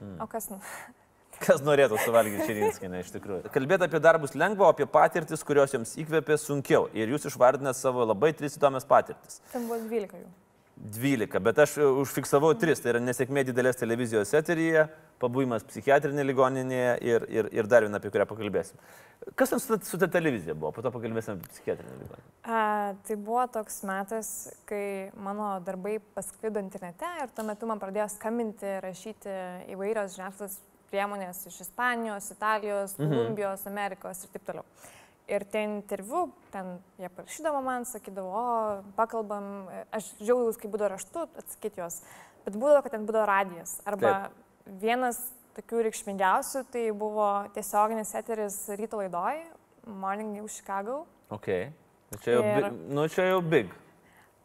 Mm. 0.01 0.17
O 0.21 0.29
kas? 0.29 0.49
Nu? 0.51 0.59
Kas 1.43 1.63
norėtų 1.65 1.99
suvalgyti 2.03 2.47
Širinskinę 2.47 3.01
iš 3.03 3.11
tikrųjų. 3.15 3.49
Kalbėti 3.53 3.87
apie 3.87 3.99
darbus 4.03 4.37
lengva, 4.37 4.69
o 4.69 4.73
apie 4.73 4.87
patirtis, 4.89 5.43
kurios 5.47 5.75
jums 5.75 5.95
įkvėpė 5.99 6.37
sunkiau. 6.39 6.87
Ir 6.95 7.11
jūs 7.13 7.27
išvardinate 7.31 7.79
savo 7.79 8.05
labai 8.07 8.31
tris 8.37 8.57
įdomias 8.59 8.87
patirtis. 8.87 9.41
Ten 9.51 9.67
buvo 9.67 9.81
12 9.83 10.23
jų. 10.23 10.31
12, 10.75 11.39
bet 11.39 11.59
aš 11.61 11.75
užfiksavau 11.85 12.49
3, 12.59 12.79
tai 12.81 12.91
yra 12.91 12.99
nesėkmė 13.03 13.43
didelės 13.45 13.77
televizijos 13.77 14.33
eteryje, 14.35 14.87
pabuvimas 15.21 15.63
psichiatrinė 15.69 16.25
ligoninėje 16.25 16.95
ir, 17.05 17.25
ir, 17.31 17.49
ir 17.53 17.69
dar 17.69 17.85
viena, 17.85 18.01
apie 18.01 18.09
kurią 18.11 18.25
pakalbėsim. 18.27 18.81
Kas 19.39 19.53
ten 19.53 19.61
su, 19.61 19.77
su 19.85 19.99
ta 20.01 20.09
televizija 20.11 20.57
buvo, 20.57 20.73
po 20.75 20.83
to 20.83 20.91
pakalbėsim 20.91 21.37
apie 21.37 21.51
psichiatrinę 21.53 21.93
ligoninę. 22.01 22.27
A, 22.43 22.63
tai 23.05 23.19
buvo 23.21 23.45
toks 23.53 23.79
metas, 23.87 24.33
kai 24.67 25.13
mano 25.13 25.53
darbai 25.63 25.99
pasklido 26.17 26.59
internete 26.63 27.07
ir 27.21 27.31
tuo 27.37 27.45
metu 27.47 27.69
man 27.69 27.79
pradėjo 27.83 28.09
skambinti, 28.17 28.79
rašyti 28.83 29.37
įvairios 29.77 30.17
žiniasklaidos 30.17 30.59
priemonės 30.93 31.43
iš 31.49 31.63
Ispanijos, 31.67 32.29
Italijos, 32.35 32.97
mhm. 32.99 33.09
Kolumbijos, 33.09 33.65
Amerikos 33.69 34.23
ir 34.23 34.35
taip 34.35 34.45
toliau. 34.49 34.67
Ir 35.31 35.45
ten 35.47 35.77
interviu, 35.77 36.25
ten 36.51 36.75
jie 36.99 37.07
parašydavo 37.15 37.61
man, 37.63 37.85
sakydavo, 37.87 38.31
o, 38.35 38.47
pakalbam, 38.97 39.69
aš 39.95 40.09
žiaudavus, 40.19 40.59
kai 40.59 40.71
būdavo 40.71 40.91
raštu, 40.91 41.23
atsakyti 41.39 41.79
juos, 41.79 42.01
bet 42.43 42.57
būdavo, 42.59 42.81
kad 42.83 42.97
ten 42.97 43.07
būdavo 43.07 43.29
radijas. 43.29 43.77
Arba 43.87 44.11
taip. 44.25 44.41
vienas 44.83 45.21
tokių 45.55 45.85
reikšmingiausių, 45.87 46.65
tai 46.73 46.83
buvo 46.97 47.29
tiesioginis 47.55 48.11
eteris 48.19 48.57
ryto 48.75 48.99
laidoj, 48.99 49.45
Morning 49.87 50.35
New 50.35 50.51
Chicago. 50.51 51.05
Ok, 51.31 51.47
nu 52.11 52.19
čia 52.23 52.35
jau, 52.35 52.43
ir... 52.43 52.69
nu, 52.99 53.07
čia 53.11 53.31
jau 53.31 53.39
big. 53.41 53.71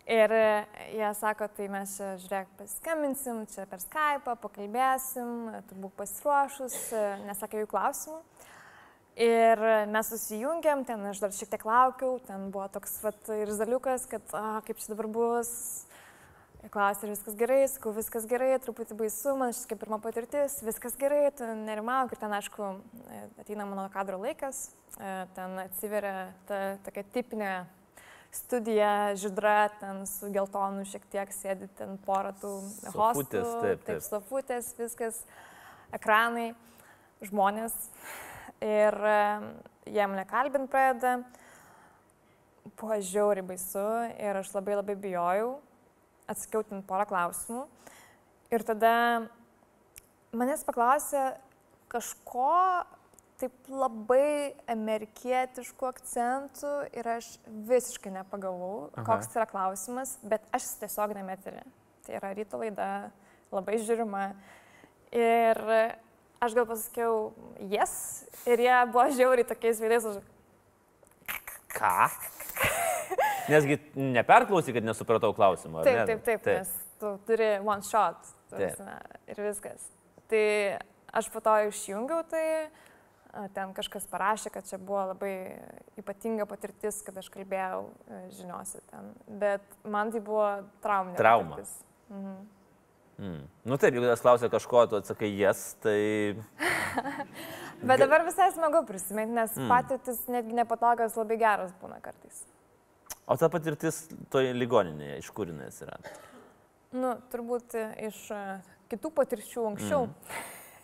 Ir 0.09 0.33
e, 0.33 0.67
jie 0.97 1.09
sako, 1.21 1.51
tai 1.53 1.67
mes 1.69 1.91
čia, 1.99 2.15
žiūrėk, 2.23 2.53
paskambinsim, 2.57 3.43
čia 3.53 3.67
per 3.69 3.83
Skype, 3.83 4.39
pakalbėsim, 4.41 5.35
tu 5.69 5.77
būk 5.83 5.99
pasiruošus, 5.99 6.77
e, 6.97 7.03
nesakė 7.27 7.61
jų 7.61 7.69
klausimų. 7.69 8.23
Ir 9.21 9.61
mes 9.93 10.09
susijungiam, 10.09 10.87
ten 10.89 11.05
aš 11.11 11.21
dar 11.21 11.37
šiek 11.37 11.53
tiek 11.53 11.69
laukiau, 11.69 12.17
ten 12.25 12.49
buvo 12.55 12.71
toks 12.73 12.97
vat, 13.05 13.21
ir 13.37 13.53
zaliukas, 13.53 14.09
kad 14.09 14.33
a, 14.33 14.63
kaip 14.65 14.81
čia 14.81 14.95
dabar 14.95 15.11
bus. 15.13 15.53
Klausė, 16.73 17.05
ar 17.05 17.13
viskas 17.13 17.37
gerai, 17.39 17.63
sakau, 17.69 17.93
viskas 17.95 18.25
gerai, 18.31 18.55
truputį 18.65 18.97
baisu, 18.99 19.37
man 19.39 19.53
šis 19.53 19.69
kaip 19.69 19.83
pirma 19.85 20.01
patirtis, 20.03 20.57
viskas 20.65 20.97
gerai, 20.99 21.27
tu 21.37 21.47
nerimau, 21.67 22.07
ir 22.09 22.17
ten, 22.19 22.33
aišku, 22.33 22.77
e, 23.13 23.27
ateina 23.45 23.69
mano 23.69 23.91
kadro 23.93 24.17
laikas, 24.25 24.71
ten 24.97 25.61
atsiveria 25.69 26.31
ta 26.49 26.79
tokia 26.89 27.05
tipinė 27.13 27.53
studija 28.35 29.15
žydra, 29.19 29.69
ten 29.81 30.05
su 30.07 30.31
geltonu 30.33 30.85
šiek 30.89 31.05
tiek 31.13 31.33
sėdi 31.33 31.69
ten 31.79 31.97
porą 32.05 32.35
tų 32.41 32.53
hostų. 32.95 33.25
Taip, 33.31 33.63
taip. 33.63 33.85
taip 33.87 34.05
sofutės, 34.05 34.73
viskas, 34.79 35.23
ekranai, 35.97 36.53
žmonės. 37.25 37.75
Ir 38.65 38.95
jie 39.87 40.07
mane 40.11 40.27
kalbint 40.29 40.71
pradeda. 40.71 41.23
Buvo 42.79 42.99
žiauriai 43.03 43.47
baisu 43.47 43.87
ir 44.21 44.39
aš 44.43 44.53
labai 44.57 44.77
labai 44.79 44.99
bijojau. 44.99 45.57
Atsakiau 46.29 46.67
ten 46.67 46.83
porą 46.85 47.07
klausimų. 47.09 47.65
Ir 48.53 48.65
tada 48.65 48.93
manęs 50.37 50.65
paklausė 50.67 51.31
kažko 51.89 52.53
taip 53.39 53.71
labai 53.71 54.55
amerikietiškų 54.71 55.89
akcentų 55.93 56.73
ir 56.99 57.09
aš 57.19 57.31
visiškai 57.69 58.13
nepagavau, 58.17 58.89
Aha. 58.97 59.05
koks 59.07 59.31
yra 59.37 59.47
klausimas, 59.51 60.17
bet 60.27 60.45
aš 60.55 60.73
tiesiog 60.83 61.15
nemetiri. 61.17 61.63
Tai 62.07 62.17
yra 62.19 62.33
ryto 62.35 62.59
laida, 62.61 62.89
labai 63.55 63.79
žiūrima. 63.85 64.25
Ir 65.15 65.63
aš 66.43 66.57
gal 66.57 66.67
pasakiau, 66.69 67.31
yes, 67.71 68.27
ir 68.49 68.65
jie 68.67 68.75
buvo 68.91 69.07
žiauriai 69.15 69.47
tokiais 69.49 69.81
veidais. 69.83 70.09
Už... 70.11 70.19
Ką? 71.77 72.09
Nesgi 73.49 73.79
neperklausy, 73.97 74.75
kad 74.77 74.85
nesupratau 74.85 75.31
klausimą. 75.37 75.87
Taip, 75.87 76.03
taip, 76.11 76.27
taip, 76.27 76.43
taip, 76.45 76.67
nes 76.67 76.75
tu 77.01 77.15
turi 77.29 77.55
one 77.63 77.87
shot. 77.87 78.35
Taip. 78.51 78.83
Ir 79.31 79.41
viskas. 79.47 79.87
Tai 80.29 80.45
aš 81.17 81.31
po 81.33 81.41
to 81.45 81.55
išjungiau 81.71 82.25
tai 82.29 82.45
ten 83.55 83.73
kažkas 83.77 84.07
parašė, 84.11 84.53
kad 84.55 84.69
čia 84.69 84.79
buvo 84.81 85.05
labai 85.13 85.33
ypatinga 86.01 86.47
patirtis, 86.49 87.01
kad 87.07 87.17
aš 87.21 87.29
kalbėjau 87.35 87.83
e, 87.89 88.21
žiniuosi 88.39 88.81
ten. 88.91 89.11
Bet 89.41 89.65
man 89.85 90.13
tai 90.15 90.23
buvo 90.25 90.47
trauminė. 90.85 91.19
Trauma. 91.21 91.59
Patirtis. 91.59 91.75
Mhm. 92.13 92.39
Mm. 93.19 93.41
Nu 93.67 93.77
taip, 93.83 93.97
jeigu 93.97 94.07
tas 94.07 94.21
klausia 94.23 94.47
kažko, 94.47 94.85
tu 94.87 94.99
atsakai 95.01 95.33
jas, 95.35 95.59
yes, 95.59 95.79
tai... 95.83 95.99
Bet 97.89 97.99
dabar 97.99 98.23
visai 98.27 98.47
smagu 98.55 98.85
prisiminti, 98.87 99.35
nes 99.35 99.57
mm. 99.59 99.67
patirtis 99.71 100.21
netgi 100.31 100.55
nepatogios 100.55 101.17
labai 101.19 101.39
geros 101.41 101.73
būna 101.83 101.99
kartais. 102.03 102.45
O 103.27 103.35
ta 103.37 103.51
patirtis 103.51 104.05
toje 104.31 104.55
ligoninėje, 104.55 105.19
iš 105.19 105.33
kur 105.35 105.51
jinai 105.51 105.67
atsirado? 105.73 106.15
Nu, 106.95 107.17
turbūt 107.33 107.75
iš 108.07 108.23
e, 108.33 108.45
kitų 108.95 109.11
patirčių 109.19 109.67
anksčiau. 109.73 110.07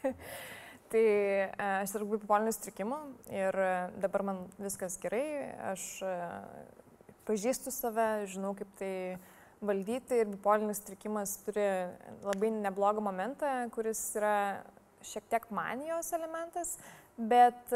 Mm. 0.03 0.19
Tai 0.95 1.03
e, 1.03 1.49
aš 1.59 1.91
sergu 1.91 2.21
bipoliniu 2.21 2.53
sutrikimu 2.55 2.97
ir 3.35 3.57
e, 3.59 3.71
dabar 3.99 4.23
man 4.23 4.37
viskas 4.63 4.95
gerai. 5.03 5.25
Aš 5.73 5.87
e, 6.07 6.11
pažįstu 7.27 7.73
save, 7.75 8.05
žinau, 8.31 8.53
kaip 8.55 8.71
tai 8.79 8.93
valdyti 9.59 10.21
ir 10.23 10.31
bipolinis 10.31 10.85
trikimas 10.87 11.33
turi 11.43 11.65
labai 12.23 12.53
neblogą 12.61 13.03
momentą, 13.03 13.51
kuris 13.75 14.05
yra 14.21 14.37
šiek 15.03 15.27
tiek 15.33 15.49
manijos 15.51 16.13
elementas, 16.15 16.77
bet 17.19 17.75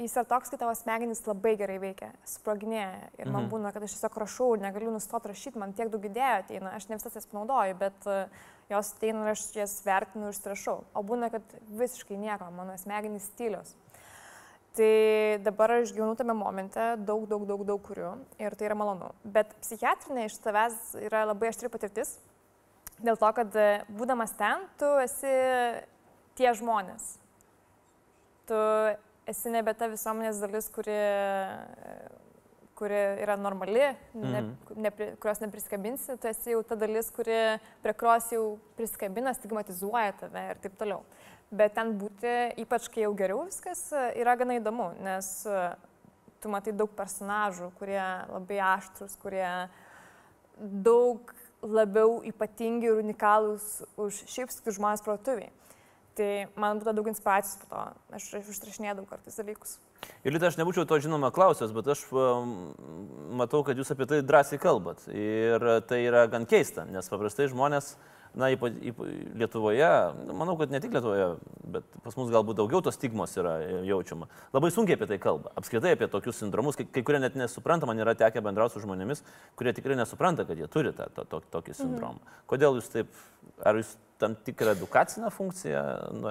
jis 0.00 0.16
yra 0.16 0.24
toks, 0.32 0.50
kai 0.50 0.58
tavo 0.58 0.74
smegenys 0.74 1.22
labai 1.28 1.54
gerai 1.60 1.78
veikia, 1.84 2.10
sproginėja. 2.26 3.12
Ir 3.20 3.28
man 3.28 3.44
mhm. 3.44 3.52
būna, 3.52 3.70
kad 3.76 3.86
aš 3.86 3.94
tiesiog 3.94 4.18
rašau 4.24 4.50
ir 4.56 4.66
negaliu 4.66 4.90
nustoti 4.96 5.30
rašyti, 5.30 5.62
man 5.62 5.76
tiek 5.78 5.94
daug 5.94 6.10
idėjų 6.10 6.42
ateina, 6.42 6.74
aš 6.74 6.90
ne 6.90 6.98
visas 6.98 7.20
jas 7.20 7.30
panaudoju, 7.30 7.78
bet 7.84 8.10
uh, 8.10 8.50
jos 8.70 8.92
ateina 8.94 9.24
ir 9.24 9.32
aš 9.34 9.46
jas 9.56 9.78
vertinu 9.84 10.30
ir 10.30 10.36
strašau. 10.36 10.82
O 10.94 11.02
būna, 11.06 11.30
kad 11.32 11.56
visiškai 11.68 12.18
nieko, 12.20 12.50
mano 12.54 12.76
smegenys 12.80 13.28
stilius. 13.32 13.74
Tai 14.74 15.38
dabar 15.46 15.76
aš 15.76 15.92
gyvenu 15.94 16.16
tame 16.18 16.34
momente, 16.34 16.82
daug, 17.06 17.28
daug, 17.30 17.44
daug, 17.46 17.62
daug 17.66 17.82
kuriu 17.84 18.16
ir 18.42 18.56
tai 18.58 18.66
yra 18.66 18.78
malonu. 18.78 19.12
Bet 19.22 19.52
psichiatrinė 19.62 20.26
iš 20.26 20.40
tavęs 20.42 20.96
yra 21.04 21.22
labai 21.28 21.52
aštri 21.52 21.70
patirtis, 21.70 22.16
dėl 22.98 23.18
to, 23.20 23.30
kad 23.36 23.54
e, 23.54 23.68
būdamas 23.94 24.34
ten, 24.38 24.66
tu 24.80 24.88
esi 25.04 25.30
tie 26.34 26.50
žmonės. 26.58 27.12
Tu 28.50 28.58
esi 29.30 29.52
nebe 29.54 29.76
ta 29.78 29.86
visuomenės 29.92 30.42
dalis, 30.42 30.66
kuri, 30.74 30.98
kuri 32.78 33.00
yra 33.22 33.36
normali, 33.38 33.84
ne, 34.14 34.40
mhm. 34.40 34.80
ne, 34.82 34.92
kurios 35.22 35.42
nepriskabinsi, 35.44 36.16
tu 36.20 36.30
esi 36.30 36.54
jau 36.54 36.62
ta 36.66 36.78
dalis, 36.78 37.10
kuri 37.14 37.38
prie 37.84 37.94
kurios 38.00 38.30
jau 38.34 38.44
priskabina, 38.78 39.34
stigmatizuoja 39.36 40.16
tave 40.24 40.44
ir 40.50 40.62
taip 40.64 40.76
toliau. 40.80 41.04
Bet 41.54 41.76
ten 41.76 41.92
būti, 42.00 42.32
ypač 42.64 42.88
kai 42.90 43.04
jau 43.04 43.12
geriau 43.14 43.44
viskas, 43.46 43.86
yra 44.18 44.34
gana 44.40 44.56
įdomu, 44.58 44.90
nes 45.04 45.28
tu 46.42 46.50
matai 46.52 46.74
daug 46.76 46.90
personažų, 46.96 47.70
kurie 47.78 48.02
labai 48.02 48.58
aštrus, 48.74 49.14
kurie 49.22 49.46
daug 50.58 51.32
labiau 51.64 52.18
ypatingi 52.26 52.90
ir 52.90 53.00
unikalūs 53.00 53.84
už 54.00 54.24
šiaip 54.28 54.52
žmonės 54.52 55.04
protuviai. 55.04 55.52
Tai 56.14 56.28
man 56.60 56.78
būtų 56.78 56.94
daug 56.94 57.08
inspiracijos 57.10 57.56
po 57.62 57.70
to. 57.72 57.80
Aš 58.14 58.28
užtrašinėdavau 58.42 59.08
kartais 59.10 59.40
dalykus. 59.40 59.78
Ir 60.24 60.32
Lita, 60.32 60.48
aš 60.48 60.56
nebūčiau 60.60 60.86
to 60.88 60.98
žinoma 61.04 61.30
klausęs, 61.34 61.74
bet 61.76 61.90
aš 61.92 62.06
matau, 63.36 63.62
kad 63.66 63.78
jūs 63.78 63.92
apie 63.92 64.08
tai 64.08 64.22
drąsiai 64.24 64.60
kalbat. 64.62 65.04
Ir 65.12 65.68
tai 65.88 66.04
yra 66.06 66.26
gan 66.32 66.48
keista, 66.48 66.86
nes 66.88 67.10
paprastai 67.12 67.50
žmonės 67.52 67.94
uh, 67.94 68.13
na, 68.38 68.50
ypa, 68.54 68.68
ypa, 68.68 69.06
Lietuvoje, 69.38 69.90
manau, 70.34 70.56
kad 70.58 70.72
ne 70.72 70.80
tik 70.82 70.94
Lietuvoje, 70.94 71.28
bet 71.76 71.86
pas 72.04 72.16
mus 72.18 72.30
galbūt 72.34 72.58
daugiau 72.58 72.82
tos 72.84 72.98
stigmos 72.98 73.34
yra 73.40 73.56
jaučiama. 73.86 74.28
Labai 74.54 74.70
sunkiai 74.74 74.98
apie 74.98 75.08
tai 75.10 75.18
kalba. 75.22 75.52
Apskritai 75.58 75.94
apie 75.96 76.08
tokius 76.10 76.40
sindromus, 76.42 76.78
kai, 76.78 76.86
kai 76.90 77.04
kurie 77.06 77.22
net 77.22 77.38
nesupranta, 77.38 77.88
man 77.90 78.00
yra 78.02 78.16
tekę 78.18 78.42
bendrauti 78.44 78.76
su 78.76 78.84
žmonėmis, 78.84 79.24
kurie 79.58 79.74
tikrai 79.76 79.98
nesupranta, 80.00 80.46
kad 80.48 80.58
jie 80.58 80.70
turi 80.70 80.94
tą, 80.96 81.10
tą, 81.14 81.26
tą 81.30 81.42
tokį 81.54 81.74
mhm. 81.74 81.80
sindromą. 81.82 82.20
Mhm. 82.20 82.42
Kodėl 82.50 82.80
jūs 82.80 82.90
taip, 82.94 83.22
ar 83.62 83.80
jūs 83.80 83.94
tam 84.22 84.36
tikrą 84.46 84.76
edukacinę 84.76 85.28
funkciją 85.34 85.80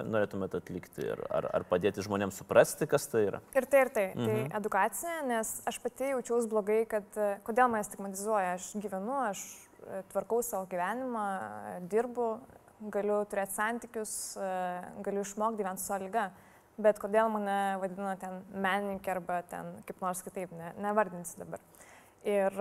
norėtumėte 0.07 0.61
atlikti 0.61 1.03
ir 1.03 1.19
ar, 1.27 1.49
ar 1.59 1.65
padėti 1.67 2.03
žmonėms 2.05 2.39
suprasti, 2.39 2.87
kas 2.89 3.09
tai 3.11 3.25
yra? 3.27 3.43
Ir 3.55 3.67
tai, 3.67 3.83
ir 3.85 3.91
tai. 3.91 4.07
tai 4.15 4.23
mhm. 4.23 4.47
Tai 4.49 4.61
edukacinė, 4.61 5.19
nes 5.33 5.53
aš 5.69 5.79
pati 5.83 6.13
jaučiausi 6.13 6.51
blogai, 6.51 6.81
kad 6.89 7.21
kodėl 7.47 7.71
mane 7.71 7.87
stigmatizuoja, 7.87 8.57
aš 8.57 8.73
gyvenu, 8.79 9.19
aš 9.27 9.43
tvarkau 10.11 10.41
savo 10.45 10.67
gyvenimą, 10.71 11.27
dirbu, 11.91 12.27
galiu 12.93 13.21
turėti 13.29 13.55
santykius, 13.57 14.15
galiu 15.05 15.23
išmokti 15.23 15.61
gyventi 15.61 15.83
su 15.83 15.99
lyga. 16.03 16.27
Bet 16.73 16.97
kodėl 16.97 17.29
mane 17.29 17.77
vadina 17.81 18.15
ten 18.17 18.39
menininkė 18.49 19.11
arba 19.13 19.43
ten 19.45 19.75
kaip 19.85 19.99
nors 20.01 20.23
kitaip, 20.25 20.53
ne, 20.57 20.71
nevardinsi 20.81 21.37
dabar. 21.43 21.61
Ir 22.25 22.55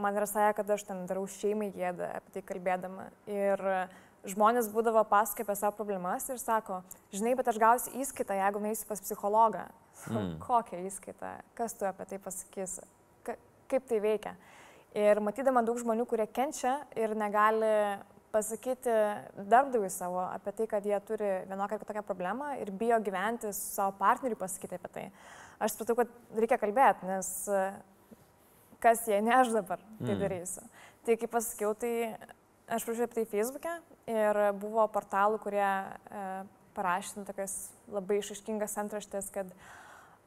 man 0.00 0.16
yra 0.16 0.26
sąja, 0.26 0.54
kad 0.56 0.70
aš 0.72 0.86
ten 0.88 1.04
darau 1.06 1.28
šeimai 1.30 1.68
gėdą 1.74 2.08
apie 2.16 2.32
tai 2.38 2.42
kalbėdama. 2.48 3.10
Ir 3.30 3.62
žmonės 4.26 4.70
būdavo 4.72 5.04
pasakoja 5.10 5.46
apie 5.46 5.56
savo 5.60 5.76
problemas 5.78 6.26
ir 6.32 6.40
sako, 6.40 6.80
žinai, 7.14 7.36
bet 7.38 7.52
aš 7.52 7.60
gausiu 7.60 7.94
įskaitą, 8.02 8.38
jeigu 8.40 8.62
nueisiu 8.64 8.88
pas 8.88 9.02
psichologą. 9.04 9.66
Mm. 10.10 10.32
Kokią 10.42 10.80
įskaitą? 10.88 11.36
Kas 11.58 11.76
tu 11.78 11.86
apie 11.86 12.08
tai 12.10 12.18
pasakysi? 12.22 12.86
Ka 13.26 13.36
kaip 13.70 13.86
tai 13.90 14.00
veikia? 14.02 14.34
Ir 14.92 15.22
matydama 15.24 15.62
daug 15.64 15.78
žmonių, 15.80 16.04
kurie 16.04 16.26
kenčia 16.28 16.74
ir 17.00 17.14
negali 17.16 17.68
pasakyti 18.32 18.92
darbdaviui 19.36 19.88
savo 19.92 20.20
apie 20.24 20.52
tai, 20.56 20.66
kad 20.68 20.84
jie 20.84 20.98
turi 21.08 21.30
vienokią 21.48 21.78
ar 21.78 21.80
kitokią 21.80 22.02
problemą 22.04 22.50
ir 22.60 22.72
bijo 22.76 22.98
gyventi 23.04 23.52
su 23.52 23.72
savo 23.76 23.96
partneriu 23.96 24.36
pasakyti 24.40 24.76
apie 24.76 24.92
tai. 24.92 25.06
Aš 25.62 25.76
supratau, 25.76 25.96
kad 26.02 26.36
reikia 26.36 26.60
kalbėti, 26.60 27.08
nes 27.08 27.32
kas 28.84 29.04
jei 29.08 29.22
ne 29.24 29.34
aš 29.36 29.54
dabar 29.56 29.80
tai 30.02 30.12
mm. 30.12 30.22
darysiu. 30.26 30.68
Tai 31.06 31.18
kaip 31.24 31.34
pasakiau, 31.38 31.74
tai 31.78 31.92
aš 32.68 32.84
prašiau 32.84 33.08
apie 33.08 33.20
tai 33.22 33.28
Facebook'e 33.32 33.76
ir 34.12 34.44
buvo 34.60 34.84
portalų, 34.92 35.40
kurie 35.40 35.68
e, 35.68 36.24
parašė 36.76 37.24
tokias 37.28 37.60
labai 37.92 38.20
išaiškingas 38.20 38.80
antraštės, 38.84 39.32
kad 39.32 39.52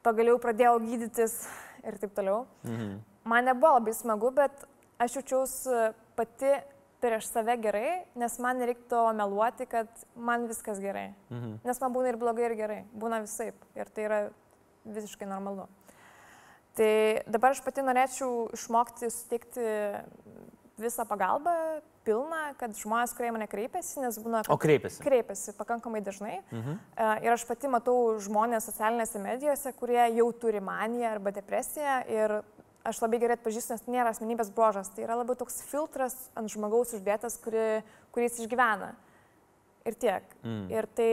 pagaliau 0.06 0.40
pradėjau 0.42 0.80
gydytis 0.82 1.44
ir 1.86 2.02
taip 2.02 2.18
toliau. 2.18 2.48
Mhm 2.66 3.04
man 3.26 3.44
nebuvo 3.50 3.76
labai 3.76 3.94
smagu, 3.94 4.30
bet 4.34 4.64
aš 5.02 5.18
jaučiausi 5.18 5.92
pati 6.16 6.54
prieš 7.00 7.28
save 7.28 7.56
gerai, 7.60 7.88
nes 8.18 8.38
man 8.42 8.60
nereiktų 8.62 9.02
meluoti, 9.16 9.66
kad 9.68 9.90
man 10.16 10.46
viskas 10.50 10.80
gerai. 10.82 11.10
Mhm. 11.30 11.58
Nes 11.66 11.82
man 11.82 11.94
būna 11.94 12.12
ir 12.12 12.20
blogai, 12.20 12.46
ir 12.48 12.56
gerai. 12.58 12.78
Būna 12.96 13.20
visai. 13.26 13.52
Ir 13.76 13.90
tai 13.92 14.06
yra 14.08 14.20
visiškai 14.86 15.28
normalu. 15.28 15.66
Tai 16.76 16.92
dabar 17.26 17.54
aš 17.54 17.62
pati 17.64 17.84
norėčiau 17.84 18.48
išmokti 18.56 19.08
suteikti 19.12 19.68
visą 20.76 21.06
pagalbą, 21.08 21.54
pilną, 22.06 22.40
kad 22.60 22.74
žmonės, 22.76 23.14
kurie 23.16 23.30
mane 23.34 23.48
kreipiasi, 23.50 23.98
nes 24.04 24.18
būna... 24.22 24.42
O 24.52 24.58
kreipiasi? 24.60 25.00
Kreipiasi 25.02 25.54
pakankamai 25.56 26.02
dažnai. 26.04 26.38
Mhm. 26.52 26.76
Uh, 26.76 27.14
ir 27.24 27.32
aš 27.34 27.46
pati 27.48 27.70
matau 27.72 27.96
žmonės 28.22 28.68
socialinėse 28.70 29.22
medijose, 29.22 29.72
kurie 29.78 30.02
jau 30.18 30.28
turi 30.36 30.62
maniją 30.64 31.16
arba 31.16 31.32
depresiją 31.34 31.98
ir 32.12 32.38
aš 32.86 33.00
labai 33.02 33.20
gerai 33.22 33.36
atpažįstu, 33.38 33.74
nes 33.74 33.88
nėra 33.90 34.12
asmenybės 34.14 34.52
brožas, 34.54 34.90
tai 34.94 35.04
yra 35.06 35.18
labiau 35.18 35.36
toks 35.38 35.60
filtras 35.68 36.16
ant 36.38 36.50
žmogaus 36.52 36.94
uždėtas, 36.96 37.38
kuri, 37.42 37.82
kuris 38.14 38.38
išgyvena. 38.42 38.92
Ir 39.86 39.98
tiek. 40.02 40.32
Mm. 40.42 40.64
Ir 40.74 40.88
tai 40.98 41.10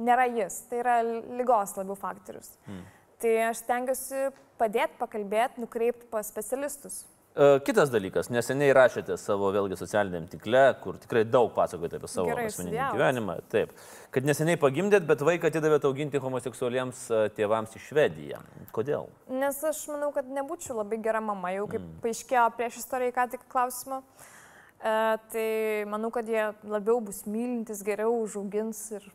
nėra 0.00 0.26
jis, 0.32 0.62
tai 0.70 0.80
yra 0.80 0.96
lygos 1.04 1.76
labiau 1.76 1.98
faktorius. 1.98 2.54
Mm. 2.66 2.84
Tai 3.20 3.32
aš 3.50 3.64
stengiuosi 3.64 4.28
padėti, 4.60 4.96
pakalbėti, 5.00 5.60
nukreipti 5.60 6.08
pas 6.12 6.28
specialistus. 6.28 7.02
E, 7.30 7.60
kitas 7.62 7.92
dalykas, 7.92 8.26
neseniai 8.34 8.72
rašėte 8.74 9.14
savo 9.20 9.52
vėlgi 9.54 9.76
socialiniam 9.78 10.24
tikle, 10.30 10.62
kur 10.82 10.96
tikrai 10.98 11.22
daug 11.22 11.52
pasakojate 11.54 12.00
apie 12.00 12.08
savo 12.10 12.32
Gerai, 12.32 12.48
asmeninį 12.50 12.80
gyvenimą. 12.96 13.36
Taip, 13.52 13.74
kad 14.10 14.26
neseniai 14.26 14.58
pagimdėt, 14.58 15.06
bet 15.06 15.22
vaiką 15.26 15.46
atidavėte 15.52 15.86
auginti 15.86 16.18
homoseksualiems 16.22 17.04
e, 17.06 17.20
tėvams 17.36 17.76
į 17.78 17.82
Švediją. 17.84 18.40
Kodėl? 18.74 19.06
Nes 19.30 19.60
aš 19.70 19.84
manau, 19.92 20.10
kad 20.16 20.26
nebūčiau 20.26 20.80
labai 20.80 20.98
gera 21.04 21.22
mama, 21.22 21.52
jau 21.54 21.68
kaip 21.70 21.84
mm. 21.84 22.00
paaiškėjo 22.02 22.48
prieš 22.58 22.80
istoriją, 22.82 23.14
ką 23.14 23.28
tik 23.36 23.46
klausimą. 23.54 24.00
E, 24.80 24.96
tai 25.30 25.46
manau, 25.92 26.10
kad 26.10 26.26
jie 26.26 26.48
labiau 26.66 26.98
bus 27.04 27.22
mylintis, 27.30 27.84
geriau 27.86 28.16
užaugins 28.24 28.82
ir 28.98 29.06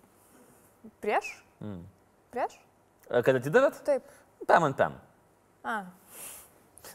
prieš. 1.04 1.34
Mm. 1.60 1.84
Prieš? 2.32 2.56
E, 3.10 3.20
kad 3.20 3.44
atidavėt? 3.44 3.84
Taip. 3.92 4.08
Pem 4.48 4.72
ant 4.72 4.80
pem. 4.80 4.96
A. 5.68 5.80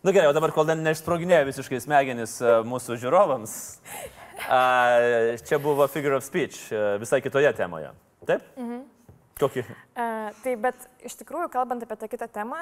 Na 0.00 0.10
nu, 0.10 0.14
gerai, 0.16 0.28
o 0.30 0.36
dabar, 0.36 0.54
kol 0.56 0.68
neišsproginėjo 0.70 1.48
visiškai 1.50 1.80
smegenis 1.84 2.38
e, 2.40 2.60
mūsų 2.68 2.96
žiūrovams, 3.02 3.56
čia 5.48 5.58
buvo 5.62 5.86
figure 5.92 6.16
of 6.16 6.24
speech 6.24 6.70
e, 6.72 6.84
visai 7.02 7.20
kitoje 7.24 7.52
temoje. 7.58 7.92
Taip? 8.28 8.46
Mhm. 8.56 8.86
Kokį? 9.40 9.64
Uh, 9.64 10.30
tai 10.44 10.54
bet 10.60 10.86
iš 11.06 11.16
tikrųjų, 11.22 11.48
kalbant 11.52 11.84
apie 11.84 11.96
tą 11.96 12.08
kitą 12.12 12.26
temą, 12.28 12.58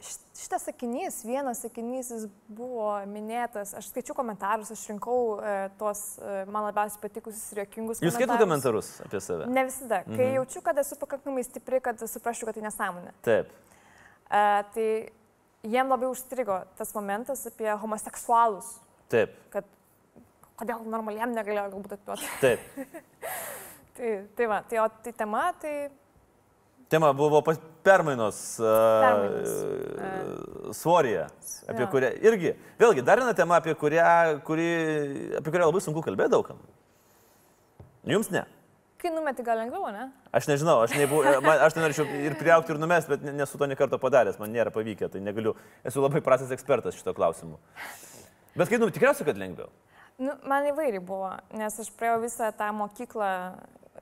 šitas 0.00 0.64
sakinys, 0.68 1.20
vienas 1.26 1.60
sakinys, 1.64 2.12
jis 2.14 2.26
buvo 2.48 2.92
minėtas, 3.10 3.74
aš 3.76 3.90
skaičiu 3.90 4.14
komentarus, 4.16 4.70
aš 4.72 4.84
rinkau 4.92 5.18
uh, 5.34 5.66
tuos 5.80 6.04
uh, 6.20 6.44
man 6.50 6.68
labiausiai 6.68 7.02
patikusius 7.02 7.50
ir 7.52 7.64
jokingus. 7.64 8.02
Jūs 8.04 8.16
skaitote 8.16 8.40
komentarus 8.44 8.92
apie 9.04 9.22
save? 9.24 9.48
Ne 9.50 9.66
visada. 9.68 10.04
Mhm. 10.06 10.20
Kai 10.20 10.28
jaučiu, 10.38 10.62
kad 10.66 10.78
esu 10.84 10.98
pakankamai 11.00 11.44
stipri, 11.46 11.82
kad 11.84 12.00
suprasčiau, 12.00 12.50
kad 12.50 12.60
tai 12.60 12.66
nesąmonė. 12.68 13.14
Taip. 13.26 13.50
Uh, 14.30 14.62
tai 14.76 14.88
jiem 15.66 15.90
labai 15.90 16.08
užstrigo 16.10 16.60
tas 16.78 16.94
momentas 16.96 17.44
apie 17.50 17.70
homoseksualus. 17.82 18.72
Taip. 19.12 19.34
Kad 19.52 19.66
kodėl 20.60 20.84
normaliem 20.88 21.32
negalėjo 21.36 21.70
galbūt 21.72 21.96
atiduoti. 21.96 22.28
Taip. 22.42 22.60
tai, 23.96 24.12
tai 24.36 24.50
va, 24.50 24.60
tai 24.68 24.82
o 24.82 24.86
tai 25.04 25.14
tema, 25.16 25.48
tai... 25.60 25.74
Tema 26.90 27.12
buvo 27.14 27.38
permainos, 27.86 28.38
permainos. 28.58 29.50
Uh, 29.54 30.74
svorėje, 30.74 31.28
apie 31.70 31.84
ja. 31.84 31.88
kurią 31.92 32.08
irgi, 32.26 32.54
vėlgi, 32.80 33.04
dar 33.06 33.22
viena 33.22 33.34
tema, 33.36 33.60
apie 33.60 33.76
kurią, 33.78 34.40
kuri, 34.46 34.70
apie 35.38 35.52
kurią 35.52 35.68
labai 35.68 35.82
sunku 35.84 36.02
kalbėti 36.02 36.34
daugam. 36.34 36.58
Jums 38.10 38.32
ne. 38.34 38.42
Kai 39.00 39.12
numeti 39.14 39.44
gal 39.46 39.58
lengviau, 39.62 39.88
ne? 39.94 40.08
Aš 40.36 40.48
nežinau, 40.50 40.78
aš, 40.84 40.94
nebu, 40.98 41.22
man, 41.44 41.62
aš 41.66 41.76
tai 41.76 41.84
norėčiau 41.84 42.06
ir 42.28 42.36
priaukti, 42.40 42.74
ir 42.74 42.80
numesti, 42.82 43.14
bet 43.14 43.24
nesu 43.36 43.60
to 43.60 43.68
nekarto 43.70 43.98
padaręs, 44.02 44.38
man 44.40 44.52
nėra 44.54 44.72
pavykę, 44.74 45.08
tai 45.12 45.22
negaliu, 45.24 45.54
esu 45.86 46.04
labai 46.04 46.22
prastas 46.24 46.52
ekspertas 46.54 46.98
šito 46.98 47.14
klausimu. 47.16 47.58
Bet 48.56 48.68
kai 48.68 48.80
numeti, 48.80 48.98
tikriausiai, 48.98 49.28
kad 49.30 49.40
lengviau. 49.40 49.70
Nu, 50.20 50.34
man 50.44 50.68
įvairiai 50.68 51.00
buvo, 51.00 51.30
nes 51.56 51.78
aš 51.80 51.88
praėjau 51.96 52.20
visą 52.26 52.50
tą 52.56 52.68
mokyklą 52.76 53.30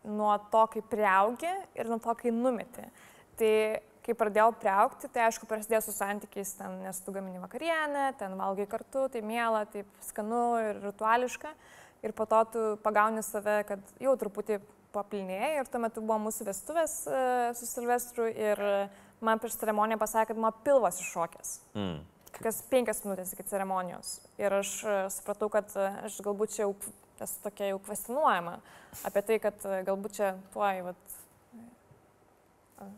nuo 0.09 0.33
to, 0.53 0.65
kai 0.75 0.83
priaugi 0.91 1.53
ir 1.79 1.91
nuo 1.91 2.01
to, 2.03 2.15
kai 2.19 2.35
numeti. 2.35 2.87
Tai 3.39 3.53
kai 4.09 4.17
pradėjau 4.17 4.55
priaukti, 4.57 5.11
tai 5.13 5.27
aišku, 5.27 5.45
prasidėjo 5.45 5.83
su 5.85 5.93
santykiais, 5.93 6.55
ten, 6.57 6.79
nes 6.81 7.01
tu 7.05 7.13
gamini 7.13 7.43
vakarienę, 7.43 8.07
ten 8.17 8.39
valgai 8.41 8.65
kartu, 8.71 9.05
tai 9.13 9.21
mėla, 9.21 9.67
taip 9.69 9.89
skanu 10.07 10.45
ir 10.65 10.81
rituališka. 10.87 11.53
Ir 12.07 12.15
po 12.17 12.25
to 12.31 12.41
tu 12.55 12.65
pagauni 12.81 13.21
save, 13.27 13.59
kad 13.69 13.93
jau 14.01 14.15
truputį 14.17 14.63
papilnėjai 14.99 15.53
ir 15.61 15.71
tuo 15.71 15.81
metu 15.83 16.05
buvo 16.05 16.19
mūsų 16.27 16.49
vestuvės 16.51 17.01
e, 17.07 17.25
su 17.59 17.69
Silvestru 17.71 18.29
ir 18.29 18.63
man 19.25 19.41
prieš 19.43 19.59
ceremoniją 19.63 19.99
pasakė, 20.01 20.33
kad 20.33 20.41
mano 20.45 20.65
pilvas 20.67 21.01
iššokęs. 21.03 21.55
Mm. 21.79 22.01
Kas 22.39 22.61
penkias 22.71 23.03
minutės 23.07 23.33
iki 23.35 23.47
ceremonijos. 23.49 24.19
Ir 24.41 24.61
aš 24.61 24.75
e, 24.85 24.99
supratau, 25.15 25.51
kad 25.53 25.73
e, 25.75 25.89
aš 26.09 26.21
galbūt 26.27 26.57
čia 26.57 26.67
jau 26.67 26.75
esu 27.19 27.41
tokia 27.43 27.73
jau 27.73 27.81
kvestinuojama 27.83 28.59
apie 29.09 29.23
tai, 29.27 29.39
kad 29.43 29.65
galbūt 29.87 30.21
čia 30.21 30.35
tuoj, 30.55 30.85
vat, 30.91 31.17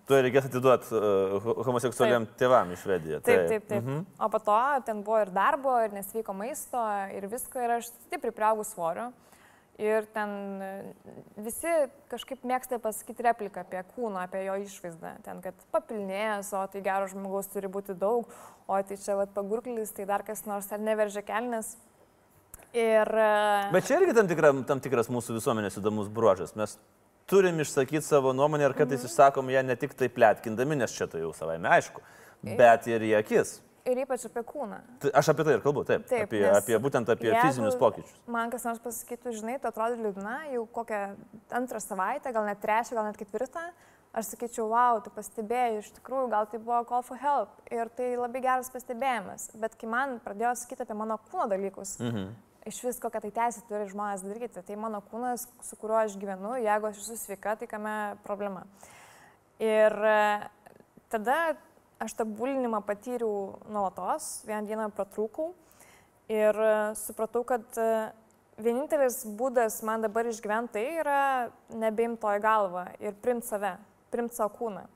Tu 0.05 0.19
reikės 0.21 0.45
atiduoti 0.51 0.93
uh, 0.93 1.47
homoseksualiam 1.65 2.27
tėvam 2.37 2.75
iš 2.75 2.83
Švediją. 2.85 3.21
Taip, 3.25 3.47
taip, 3.49 3.65
taip. 3.65 3.81
Mhm. 3.81 4.03
O 4.21 4.29
po 4.33 4.41
to 4.45 4.59
ten 4.85 5.01
buvo 5.07 5.23
ir 5.23 5.31
darbo, 5.33 5.73
ir 5.81 5.95
nesveiko 5.95 6.35
maisto, 6.37 6.83
ir 7.17 7.25
visko, 7.33 7.63
ir 7.65 7.79
aš 7.79 7.89
stipriai 7.95 8.35
priaugus 8.37 8.75
svorio. 8.75 9.09
Ir 9.81 10.05
ten 10.13 10.33
e, 10.61 10.71
visi 11.41 11.71
kažkaip 12.11 12.43
mėgsta 12.45 12.77
pasakyti 12.83 13.25
repliką 13.25 13.63
apie 13.63 13.81
kūną, 13.95 14.27
apie 14.27 14.43
jo 14.45 14.59
išvaizdą. 14.67 15.15
Ten, 15.25 15.41
kad 15.45 15.57
papilnėjęs, 15.73 16.51
o 16.59 16.65
tai 16.69 16.83
geras 16.85 17.15
žmogaus 17.15 17.49
turi 17.49 17.71
būti 17.73 17.97
daug, 17.97 18.29
o 18.69 18.81
tai 18.85 18.99
čia 19.01 19.17
vat, 19.17 19.33
pagurklis, 19.33 19.95
tai 19.97 20.05
dar 20.11 20.27
kas 20.27 20.45
nors, 20.45 20.69
ar 20.69 20.85
neveržia 20.85 21.25
kelnes. 21.25 21.79
Ir... 22.77 23.09
E, 23.09 23.71
Bet 23.73 23.89
čia 23.89 24.03
irgi 24.03 24.19
tam, 24.21 24.29
tikra, 24.29 24.53
tam 24.69 24.85
tikras 24.85 25.09
mūsų 25.09 25.39
visuomenės 25.39 25.81
įdomus 25.81 26.13
bruožas. 26.13 26.53
Mes 26.61 26.77
turim 27.31 27.65
išsakyti 27.65 28.05
savo 28.05 28.35
nuomonę 28.37 28.69
ir 28.69 28.77
kartais 28.77 29.01
mhm. 29.01 29.09
išsakom 29.09 29.51
ją 29.55 29.65
ne 29.65 29.81
tik 29.81 29.97
taip 29.97 30.13
plėtkindami, 30.19 30.77
nes 30.83 30.93
čia 30.93 31.09
tai 31.09 31.25
jau 31.25 31.33
savaime 31.37 31.73
aišku, 31.79 32.05
bet 32.45 32.91
ir 32.91 33.09
į 33.09 33.17
akis. 33.23 33.57
Ir 33.91 34.03
ypač 34.05 34.25
apie 34.29 34.43
kūną. 34.47 34.81
Aš 35.21 35.33
apie 35.33 35.47
tai 35.47 35.57
ir 35.59 35.63
kalbu, 35.65 35.85
taip. 35.89 36.07
taip 36.11 36.29
apie, 36.29 36.43
apie, 36.49 36.77
būtent 36.83 37.13
apie 37.13 37.31
fizinius 37.35 37.79
pokyčius. 37.81 38.19
Man 38.31 38.53
kas 38.53 38.67
nors 38.69 38.83
pasakytų, 38.85 39.37
žinai, 39.39 39.57
tu 39.63 39.71
atrodo 39.71 39.99
liūdna, 40.01 40.37
jau 40.55 40.67
kokią 40.81 41.01
antrą 41.61 41.81
savaitę, 41.85 42.35
gal 42.37 42.47
net 42.49 42.63
trečią, 42.63 42.99
gal 42.99 43.11
net 43.11 43.19
ketvirtą. 43.21 43.71
Aš 44.11 44.33
sakyčiau, 44.33 44.67
wow, 44.73 44.99
tu 45.05 45.11
pastebėjai, 45.15 45.83
iš 45.85 45.93
tikrųjų, 46.01 46.31
gal 46.33 46.49
tai 46.51 46.59
buvo 46.59 46.81
call 46.89 47.05
for 47.07 47.19
help. 47.21 47.53
Ir 47.71 47.91
tai 47.95 48.13
labai 48.19 48.43
geras 48.43 48.71
pastebėjimas. 48.75 49.53
Bet 49.63 49.77
kai 49.79 49.91
man 49.91 50.17
pradėjo 50.25 50.57
sakyti 50.59 50.83
apie 50.83 50.97
mano 50.99 51.21
kūno 51.29 51.47
dalykus, 51.53 51.99
mhm 52.03 52.33
iš 52.67 52.83
vis 52.85 53.01
kokią 53.01 53.23
tai 53.25 53.33
teisę 53.35 53.63
turi 53.69 53.89
žmonės 53.91 54.25
daryti. 54.25 54.63
Tai 54.67 54.77
mano 54.81 55.01
kūnas, 55.11 55.47
su 55.65 55.79
kuriuo 55.81 56.01
aš 56.03 56.17
gyvenu, 56.21 56.55
jeigu 56.61 56.91
aš 56.91 57.03
esu 57.03 57.17
sveika, 57.19 57.57
tai 57.57 57.69
kame 57.71 57.97
problema. 58.27 58.67
Ir 59.61 59.93
e, 59.93 60.21
tada 61.13 61.39
aš 62.01 62.15
tą 62.17 62.25
bulinimą 62.25 62.81
patyriau 62.87 63.59
nuolatos, 63.69 64.41
vieną 64.49 64.67
dieną 64.69 64.89
pratrūkau 64.97 65.53
ir 66.33 66.57
e, 66.57 66.73
supratau, 66.99 67.45
kad 67.45 67.67
e, 67.79 67.91
vienintelis 68.61 69.23
būdas 69.39 69.81
man 69.87 70.05
dabar 70.05 70.29
išgyventi 70.31 70.79
tai 70.79 70.87
yra 71.03 71.21
nebeimto 71.69 72.33
į 72.37 72.41
galvą 72.45 72.87
ir 73.03 73.19
primt 73.23 73.45
save, 73.49 73.77
primt 74.13 74.37
savo 74.37 74.55
kūną. 74.57 74.87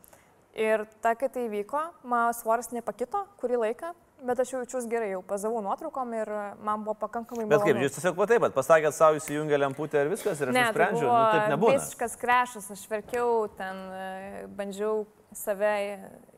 Ir 0.54 0.86
ta, 1.02 1.16
kai 1.18 1.28
tai 1.34 1.48
vyko, 1.50 1.80
mano 2.06 2.32
svoris 2.36 2.70
nepakito 2.70 3.24
kurį 3.40 3.60
laiką, 3.66 3.94
Bet 4.24 4.38
aš 4.40 4.54
jaučiuosi 4.54 4.88
gerai, 4.88 5.10
jau 5.12 5.20
pazavau 5.26 5.58
nuotraukom 5.60 6.12
ir 6.16 6.28
man 6.64 6.84
buvo 6.86 6.94
pakankamai 6.96 7.44
malonu. 7.44 7.60
Bet 7.60 7.66
kaip, 7.66 7.80
jūs 7.82 7.96
tiesiog 7.98 8.20
taip, 8.30 8.46
pasakėt 8.54 8.96
savo 8.96 9.18
įsijungę 9.18 9.58
lemputę 9.60 10.00
ir 10.00 10.08
viskas 10.12 10.40
ir 10.40 10.48
aš 10.48 10.56
ne, 10.56 10.62
tai 10.62 10.70
nusprendžiau, 10.70 11.08
tai 11.10 11.18
nu, 11.18 11.32
taip 11.34 11.52
nebuvo. 11.52 11.74
Visiškas 11.74 12.16
krešas, 12.22 12.70
aš 12.72 12.84
verkiau, 12.88 13.34
ten 13.58 13.82
e, 13.92 14.06
bandžiau 14.56 15.02
save 15.38 15.70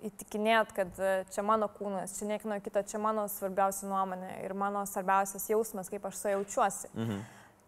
įtikinėt, 0.07 0.73
kad 0.77 1.01
e, 1.01 1.15
čia 1.33 1.45
mano 1.47 1.69
kūnas, 1.73 2.19
čia 2.19 2.29
niekino 2.31 2.59
kito, 2.65 2.83
čia 2.87 3.01
mano 3.03 3.27
svarbiausia 3.31 3.89
nuomonė 3.91 4.37
ir 4.45 4.55
mano 4.59 4.85
svarbiausias 4.89 5.49
jausmas, 5.51 5.91
kaip 5.93 6.07
aš 6.09 6.21
su 6.21 6.35
jaučiuosi. 6.35 6.93
Mhm. 6.95 7.25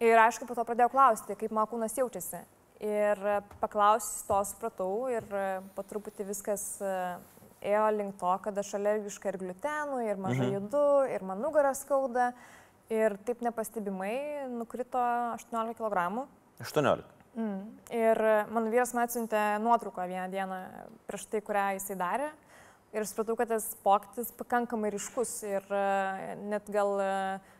Ir 0.09 0.21
aišku, 0.23 0.47
po 0.47 0.55
to 0.55 0.63
pradėjau 0.67 0.93
klausti, 0.93 1.37
kaip 1.39 1.55
mano 1.55 1.67
kūnas 1.71 1.97
jaučiasi. 1.99 2.45
Ir 2.79 3.19
paklausus 3.59 4.23
to 4.29 4.39
supratau 4.47 5.09
ir 5.11 5.25
po 5.75 5.83
truputį 5.83 6.29
viskas 6.29 6.63
ėjo 7.59 7.89
link 7.97 8.15
to, 8.21 8.31
kad 8.45 8.61
aš 8.63 8.77
alergiška 8.79 9.33
ir 9.33 9.41
gliutenų, 9.43 9.99
ir 10.07 10.23
mažai 10.23 10.47
mhm. 10.47 10.55
judu, 10.61 10.87
ir 11.11 11.27
man 11.27 11.43
nugarą 11.43 11.75
skauda. 11.75 12.31
Ir 12.89 13.19
taip 13.27 13.43
nepastebimai 13.45 14.49
nukrito 14.49 15.03
18 15.35 15.77
kg. 15.77 16.25
18. 16.63 17.18
Mm. 17.37 17.61
Ir 17.95 18.21
mano 18.51 18.73
vyras 18.73 18.95
man 18.97 19.09
atsiuntė 19.09 19.43
nuotrauką 19.63 20.07
vieną 20.11 20.27
dieną 20.33 20.59
prieš 21.11 21.29
tai, 21.31 21.43
kurią 21.45 21.67
jisai 21.77 21.99
darė. 22.01 22.33
Ir 22.97 23.05
supratau, 23.05 23.37
kad 23.37 23.51
tas 23.53 23.67
pokytis 23.85 24.33
pakankamai 24.39 24.89
ryškus 24.95 25.33
ir 25.45 25.65
uh, 25.69 26.23
net 26.49 26.71
gal 26.73 26.95
uh, 26.97 27.57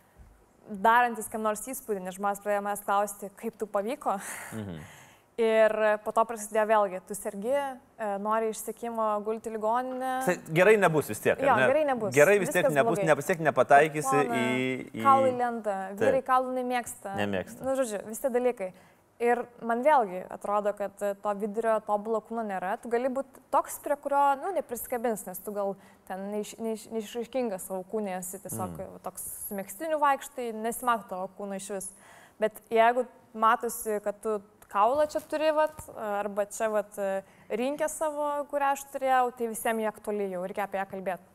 darantis 0.69 1.29
kam 1.33 1.45
nors 1.45 1.67
įspūdį, 1.69 2.01
nes 2.05 2.17
žmonės 2.17 2.41
pradėjo 2.45 2.63
manęs 2.65 2.85
klausti, 2.87 3.33
kaip 3.41 3.59
tu 3.61 3.69
pavyko. 3.71 4.19
Mhm. 4.57 4.79
Ir 5.39 5.71
po 6.03 6.11
to 6.11 6.25
prasidėjo 6.27 6.65
vėlgi, 6.67 6.99
tu 7.07 7.15
sergi, 7.15 7.53
e, 7.55 8.07
nori 8.19 8.49
išsiekimo 8.51 9.05
gulti 9.23 9.53
ligoninę. 9.55 10.15
Tai 10.27 10.35
gerai 10.51 10.73
nebus 10.83 11.13
vis 11.13 11.23
tiek. 11.23 11.39
Jo, 11.39 11.55
ne? 11.55 11.69
gerai 11.71 11.85
nebus. 11.87 12.11
Gerai 12.17 12.35
vis 12.43 12.51
tiek 12.51 12.67
nebus, 12.75 12.99
vis 13.21 13.29
tiek 13.29 13.45
nepataikysi 13.47 14.17
Pona, 14.17 14.41
į... 14.41 14.57
į... 14.99 15.05
Kaulai 15.05 15.31
lenda, 15.39 15.77
vyrai 16.01 16.25
kaulų 16.27 16.57
nemėgsta. 16.57 17.15
Nemėgsta. 17.21 17.63
Na, 17.63 17.71
nu, 17.71 17.77
žodžiu, 17.79 18.03
visi 18.09 18.33
dalykai. 18.35 18.73
Ir 19.19 19.41
man 19.67 19.81
vėlgi 19.83 20.21
atrodo, 20.31 20.71
kad 20.79 20.95
to 20.95 21.31
vidurio 21.41 21.73
tobulo 21.83 22.21
kūno 22.23 22.45
nėra. 22.47 22.77
Tu 22.79 22.91
gali 22.93 23.11
būti 23.11 23.41
toks, 23.51 23.81
prie 23.83 23.97
kurio, 23.99 24.21
nu, 24.39 24.53
neprisikabins, 24.55 25.25
nes 25.27 25.43
tu 25.43 25.55
gal 25.57 25.75
ten 26.07 26.29
neišraiškingas 26.31 27.67
savo 27.67 27.83
kūnė 27.91 28.15
esi, 28.21 28.39
tiesiog 28.45 28.77
mm. 28.79 29.01
toks 29.03 29.27
su 29.49 29.59
mėgstiniu 29.59 29.99
vaikštai, 30.05 30.53
nesimato 30.63 31.11
tavo 31.11 31.27
kūno 31.35 31.59
iš 31.59 31.67
vis. 31.75 31.91
Bet 32.39 32.63
jeigu 32.71 33.09
matosi, 33.35 33.99
kad 34.07 34.23
tu 34.23 34.39
kaulą 34.71 35.09
čia 35.11 35.25
turi, 35.27 35.51
vat, 35.57 35.75
arba 35.99 36.47
čia 36.55 36.71
vat, 36.71 37.03
rinkę 37.51 37.91
savo, 37.91 38.31
kurią 38.53 38.73
aš 38.77 38.87
turėjau, 38.93 39.25
tai 39.35 39.51
visiems 39.51 39.83
jie 39.83 39.91
aktuali 39.91 40.31
jau, 40.31 40.47
reikia 40.47 40.69
apie 40.69 40.79
ją 40.79 40.87
kalbėti. 40.95 41.35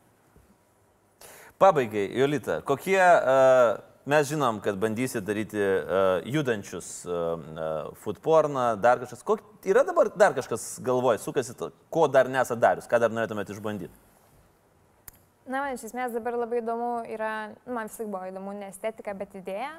Pabaigai, 1.60 2.08
Jolita, 2.16 2.62
kokie, 2.66 2.96
uh, 2.98 3.76
mes 4.06 4.26
žinom, 4.28 4.60
kad 4.64 4.76
bandysi 4.80 5.20
daryti 5.24 5.60
uh, 5.60 6.24
judančius 6.28 6.88
uh, 7.08 7.92
food 8.02 8.18
porną, 8.24 8.74
dar 8.80 9.00
kažkas, 9.02 9.22
kok, 9.26 9.44
yra 9.64 9.84
dabar 9.86 10.10
dar 10.12 10.34
kažkas 10.36 10.74
galvoj, 10.84 11.20
sukasi, 11.22 11.56
to, 11.58 11.70
ko 11.92 12.08
dar 12.08 12.28
nesat 12.32 12.60
darius, 12.60 12.88
ką 12.90 13.00
dar 13.00 13.14
norėtumėte 13.14 13.56
išbandyti? 13.56 13.94
Na, 15.44 15.60
man 15.60 15.74
iš 15.76 15.86
esmės 15.90 16.14
dabar 16.14 16.38
labai 16.40 16.62
įdomu 16.62 16.90
yra, 17.12 17.50
nu, 17.66 17.74
man 17.76 17.90
vis 17.90 17.98
laik 18.00 18.08
buvo 18.12 18.28
įdomu 18.30 18.54
ne 18.56 18.70
estetika, 18.72 19.12
bet 19.16 19.36
idėja. 19.36 19.74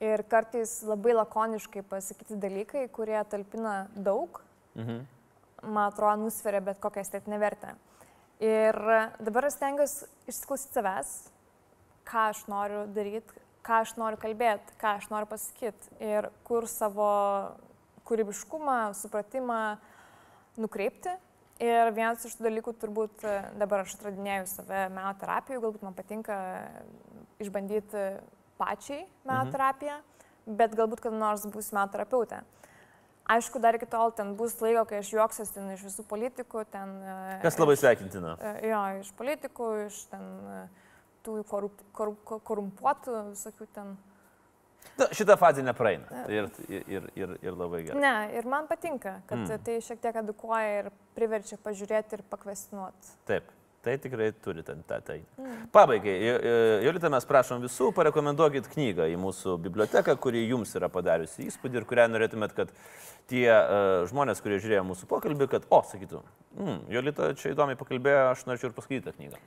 Ir 0.00 0.22
kartais 0.30 0.78
labai 0.86 1.16
lakoniškai 1.16 1.82
pasakyti 1.90 2.38
dalykai, 2.38 2.86
kurie 2.94 3.18
talpina 3.28 3.88
daug, 3.96 4.38
mhm. 4.78 5.02
man 5.66 5.88
atrodo, 5.90 6.22
nusveria 6.22 6.62
bet 6.64 6.80
kokią 6.80 7.02
estetinę 7.04 7.40
vertę. 7.42 7.74
Ir 8.38 8.78
dabar 9.18 9.48
aš 9.48 9.56
stengiuosi 9.58 10.06
išsiklausyti 10.30 10.78
savęs, 10.78 11.12
ką 12.08 12.28
aš 12.32 12.42
noriu 12.50 12.86
daryti, 12.94 13.44
ką 13.66 13.82
aš 13.84 13.94
noriu 14.00 14.18
kalbėti, 14.20 14.76
ką 14.80 14.96
aš 14.98 15.08
noriu 15.12 15.28
pasakyti 15.30 15.92
ir 16.04 16.30
kur 16.48 16.66
savo 16.70 17.08
kūrybiškumą, 18.08 18.78
supratimą 18.96 19.62
nukreipti. 20.58 21.12
Ir 21.58 21.90
vienas 21.90 22.22
iš 22.22 22.36
tų 22.38 22.46
dalykų 22.46 22.72
turbūt 22.78 23.24
dabar 23.58 23.82
aš 23.82 23.96
atradinėjau 23.96 24.44
save 24.46 24.84
meno 24.94 25.10
terapijų, 25.18 25.62
galbūt 25.64 25.82
man 25.82 25.96
patinka 25.96 26.36
išbandyti 27.42 28.04
pačiai 28.58 29.02
metoterapiją, 29.26 29.98
mhm. 29.98 30.54
bet 30.60 30.76
galbūt 30.78 31.02
kada 31.02 31.18
nors 31.18 31.46
bus 31.50 31.72
metoterapeutė. 31.74 32.44
Aišku, 33.28 33.60
dar 33.60 33.76
iki 33.76 33.84
tol 33.90 34.12
ten 34.16 34.30
bus 34.38 34.54
laiko, 34.64 34.86
kai 34.88 35.02
aš 35.02 35.10
juoksiuosi 35.12 35.52
ten 35.52 35.66
iš 35.74 35.82
visų 35.84 36.04
politikų. 36.08 36.62
Ten, 36.72 36.94
e, 37.04 37.16
Kas 37.42 37.58
labai 37.60 37.74
sveikintina. 37.76 38.38
E, 38.40 38.52
jo, 38.70 38.78
iš 39.02 39.10
politikų, 39.18 39.66
iš 39.84 39.98
ten 40.08 40.22
e, 40.48 40.62
tų 41.28 41.42
korup, 41.48 41.82
korup, 41.96 42.36
korumpuotų 42.48 43.18
visokių 43.32 43.68
ten. 43.76 43.96
Na, 44.98 45.08
šitą 45.14 45.36
fazę 45.38 45.62
nepraeina 45.62 46.24
ir, 46.32 46.48
ir, 46.70 47.06
ir, 47.18 47.36
ir 47.44 47.54
labai 47.54 47.84
gerai. 47.86 48.00
Ne, 48.02 48.14
ir 48.38 48.48
man 48.50 48.66
patinka, 48.70 49.18
kad 49.28 49.44
mm. 49.44 49.62
tai 49.66 49.76
šiek 49.84 50.00
tiek 50.02 50.16
edukuoja 50.22 50.80
ir 50.80 50.90
priverčia 51.18 51.58
pažiūrėti 51.62 52.18
ir 52.18 52.26
pakvestinuoti. 52.30 53.14
Taip. 53.28 53.54
Tai 53.84 53.94
tikrai 54.02 54.32
turi 54.42 54.64
ten 54.66 54.80
tą 54.88 54.98
tai. 55.06 55.20
Mm. 55.38 55.68
Pabaigai, 55.72 56.14
Jo- 56.18 56.40
Jo- 56.42 56.80
Jolita, 56.88 57.10
mes 57.14 57.26
prašom 57.28 57.62
visų, 57.62 57.92
parekomenduokit 57.94 58.66
knygą 58.72 59.06
į 59.12 59.14
mūsų 59.22 59.54
biblioteką, 59.68 60.16
kuri 60.18 60.42
jums 60.48 60.74
yra 60.76 60.90
padariusi 60.90 61.46
įspūdį 61.46 61.78
ir 61.78 61.86
kurią 61.86 62.08
norėtumėt, 62.10 62.56
kad 62.56 62.74
tie 63.30 63.46
uh, 63.46 64.02
žmonės, 64.10 64.42
kurie 64.42 64.58
žiūrėjo 64.58 64.82
mūsų 64.88 65.06
pokalbį, 65.10 65.46
kad, 65.54 65.70
o, 65.70 65.80
sakytų, 65.86 66.24
mm, 66.58 66.82
Jolita 66.96 67.30
čia 67.38 67.54
įdomiai 67.54 67.78
pakalbėjo, 67.78 68.26
aš 68.32 68.44
norėčiau 68.50 68.72
ir 68.72 68.76
paskaityti 68.80 69.06
tą 69.06 69.14
knygą. 69.14 69.40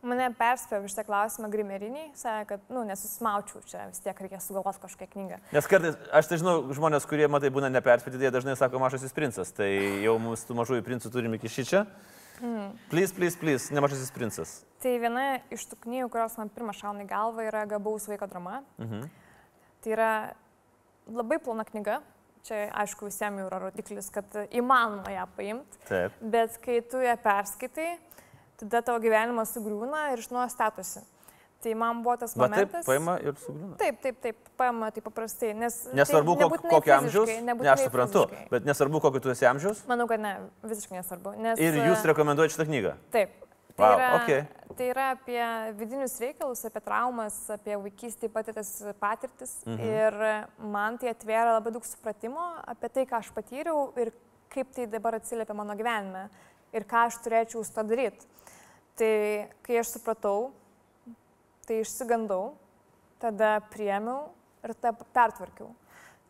Mane 0.00 0.30
perspėjo 0.32 0.88
šitą 0.88 1.02
klausimą 1.04 1.50
grimeriniai, 1.52 2.06
sakė, 2.16 2.46
kad, 2.54 2.62
nu, 2.72 2.86
nesusmaučiau 2.88 3.60
čia, 3.68 3.82
vis 3.90 4.00
tiek 4.00 4.16
reikia 4.24 4.38
sugalvoti 4.40 4.80
kažkokią 4.80 5.08
knygą. 5.12 5.40
Nes 5.52 5.68
kartais, 5.68 5.98
aš 6.16 6.30
tai 6.30 6.38
žinau, 6.40 6.54
žmonės, 6.72 7.04
kurie, 7.08 7.26
matai, 7.28 7.50
būna 7.52 7.68
neperspėti, 7.74 8.16
jie 8.24 8.30
dažnai 8.32 8.56
sako 8.56 8.80
mažasis 8.80 9.12
princas, 9.12 9.52
tai 9.52 9.68
jau 10.00 10.16
mums 10.22 10.46
tų 10.48 10.56
mažųjų 10.56 10.86
princų 10.86 11.12
turime 11.12 11.36
iki 11.36 11.52
šį 11.52 11.66
čia. 11.68 11.84
Mm. 12.40 12.70
Please, 12.88 13.12
please, 13.12 13.36
please, 13.36 13.68
nemažasis 13.76 14.08
princas. 14.16 14.54
Tai 14.80 14.94
viena 15.02 15.26
iš 15.52 15.66
tų 15.68 15.76
knygų, 15.84 16.08
kurios 16.14 16.38
man 16.40 16.48
pirmą 16.54 16.72
šauna 16.76 17.04
į 17.04 17.10
galvą, 17.10 17.44
yra 17.50 17.66
Gabaus 17.68 18.08
vaiko 18.08 18.28
drama. 18.30 18.62
Mhm. 18.80 19.04
Tai 19.84 19.92
yra 19.92 20.12
labai 21.12 21.40
plona 21.44 21.66
knyga. 21.68 22.00
Čia, 22.48 22.70
aišku, 22.80 23.10
visiems 23.10 23.42
jau 23.42 23.50
yra 23.50 23.58
rodiklis, 23.60 24.08
kad 24.14 24.24
įmanoma 24.48 25.12
ją 25.12 25.26
paimti. 25.36 25.80
Taip. 25.90 26.14
Bet 26.32 26.56
kai 26.64 26.78
tu 26.88 27.02
ją 27.04 27.12
perskaitai, 27.20 27.90
tada 28.60 28.82
tavo 28.86 29.00
gyvenimas 29.02 29.54
sugriūna 29.56 30.10
ir 30.14 30.22
iš 30.22 30.30
nuo 30.34 30.44
statusi. 30.52 31.02
Tai 31.60 31.74
man 31.76 31.98
buvo 32.00 32.14
tas 32.16 32.32
Va 32.32 32.46
taip, 32.48 32.54
momentas. 32.54 32.86
paima 32.88 33.18
ir 33.20 33.34
sugriūna. 33.36 33.74
Taip, 33.76 33.98
taip, 34.00 34.16
taip, 34.24 34.36
paima 34.56 34.88
taip 34.96 35.04
paprastai. 35.04 35.50
Nes 35.52 35.74
Nesvarbu, 35.92 36.38
tai 36.40 36.48
kok, 36.48 36.62
kokio 36.70 36.94
amžiaus. 36.96 37.32
Ne, 37.44 37.56
aš 37.68 37.82
suprantu, 37.84 38.22
fiziškai. 38.30 38.46
bet 38.54 38.68
nesvarbu, 38.70 39.02
kokio 39.04 39.20
tu 39.26 39.32
esi 39.34 39.44
amžiaus. 39.50 39.82
Manau, 39.90 40.06
kad 40.08 40.22
ne, 40.24 40.32
visiškai 40.64 41.02
nesvarbu. 41.02 41.34
Nes, 41.36 41.60
Ir 41.60 41.76
jūs 41.82 42.00
e, 42.00 42.08
rekomenduojate 42.14 42.56
šitą 42.56 42.66
knygą. 42.70 42.94
Taip. 43.12 43.36
Tai, 43.76 43.84
Vau, 43.86 43.92
yra, 43.96 44.08
okei. 44.16 44.40
tai 44.76 44.88
yra 44.90 45.04
apie 45.14 45.44
vidinius 45.78 46.16
reikalus, 46.20 46.64
apie 46.68 46.80
traumas, 46.84 47.36
apie 47.52 47.76
vaikystėje 47.80 48.32
patirtas 48.32 48.72
patirtis. 49.00 49.54
Mhm. 49.68 49.84
Ir 49.84 50.18
man 50.72 50.96
tai 51.00 51.12
atvėrė 51.12 51.54
labai 51.58 51.72
daug 51.76 51.84
supratimo 51.88 52.44
apie 52.68 52.88
tai, 52.92 53.04
ką 53.08 53.20
aš 53.20 53.30
patyriau 53.36 53.90
ir 54.00 54.12
kaip 54.52 54.72
tai 54.76 54.88
dabar 54.90 55.20
atsiliepia 55.20 55.54
mano 55.56 55.76
gyvenime 55.78 56.26
ir 56.72 56.86
ką 56.88 57.06
aš 57.08 57.20
turėčiau 57.24 57.64
su 57.64 57.74
to 57.74 57.84
daryti. 57.86 58.26
Tai 58.98 59.12
kai 59.64 59.78
aš 59.80 59.94
supratau, 59.96 60.50
tai 61.66 61.80
išsigandau, 61.84 62.54
tada 63.22 63.60
priemiau 63.72 64.30
ir 64.64 64.74
tada 64.74 65.06
pertvarkiau. 65.14 65.70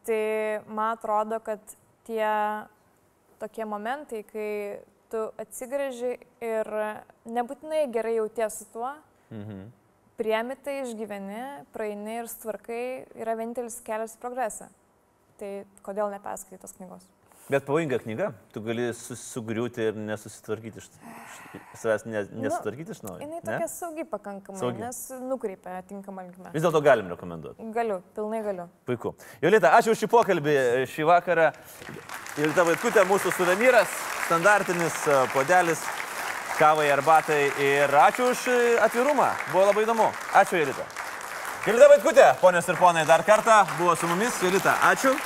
Tai 0.06 0.20
man 0.68 0.94
atrodo, 0.96 1.40
kad 1.44 1.60
tie 2.06 2.30
tokie 3.40 3.66
momentai, 3.68 4.22
kai 4.28 4.50
tu 5.10 5.26
atsigrėži 5.40 6.16
ir 6.44 6.70
nebūtinai 7.26 7.84
gerai 7.92 8.16
jauties 8.20 8.60
su 8.60 8.66
tuo, 8.72 8.94
Mhm. 9.30 9.70
priemi 10.18 10.56
tai, 10.62 10.82
išgyveni, 10.82 11.64
praeini 11.72 12.18
ir 12.20 12.26
sutvarkai, 12.28 13.06
yra 13.14 13.34
vienintelis 13.38 13.80
kelias 13.80 14.16
į 14.16 14.20
progresą. 14.20 14.68
Tai 15.38 15.64
kodėl 15.82 16.10
neperskaitai 16.12 16.60
tos 16.60 16.72
knygos? 16.76 17.06
Bet 17.50 17.64
pavojinga 17.66 17.98
knyga, 17.98 18.28
tu 18.54 18.60
gali 18.62 18.84
sugriūti 18.94 19.82
ir 19.90 19.96
nesusitvarkyti 19.98 20.78
iš 20.78 20.84
savęs, 21.80 22.04
ne, 22.06 22.20
nesutvarkyti 22.44 22.94
iš 22.94 23.00
naujo. 23.02 23.24
Jis 23.24 23.32
ne? 23.32 23.40
tokia 23.42 23.66
saugi 23.72 24.04
pakankamai, 24.06 24.60
Saugi. 24.60 24.84
nes 24.84 25.00
nukreipia 25.26 25.80
tinkamą 25.88 26.28
linkmę. 26.28 26.52
Vis 26.54 26.62
dėlto 26.62 26.82
galim 26.84 27.10
rekomenduoti. 27.10 27.66
Galiu, 27.74 27.96
pilnai 28.14 28.42
galiu. 28.44 28.68
Puiku. 28.86 29.16
Jolita, 29.42 29.72
ačiū 29.80 29.96
už 29.96 30.04
šį 30.04 30.10
pokalbį 30.12 30.54
šį 30.92 31.08
vakarą. 31.10 31.48
Jolita 32.38 32.66
Vaitkutė, 32.70 33.02
mūsų 33.10 33.34
suvenyras, 33.34 33.98
standartinis 34.28 35.00
e, 35.10 35.18
podelis 35.34 35.82
kavai 36.60 36.86
arbatai. 36.94 37.40
Ir 37.66 37.98
ačiū 38.04 38.30
už 38.30 38.46
atvirumą. 38.86 39.32
Buvo 39.50 39.66
labai 39.72 39.88
įdomu. 39.88 40.06
Ačiū, 40.38 40.62
Jolita. 40.62 40.86
Jolita 41.66 41.90
Vaitkutė, 41.96 42.30
ponios 42.40 42.70
ir 42.70 42.78
ponai, 42.78 43.02
dar 43.10 43.26
kartą 43.26 43.64
buvo 43.74 43.98
su 43.98 44.06
mumis. 44.06 44.38
Jolita, 44.46 44.78
ačiū. 44.94 45.18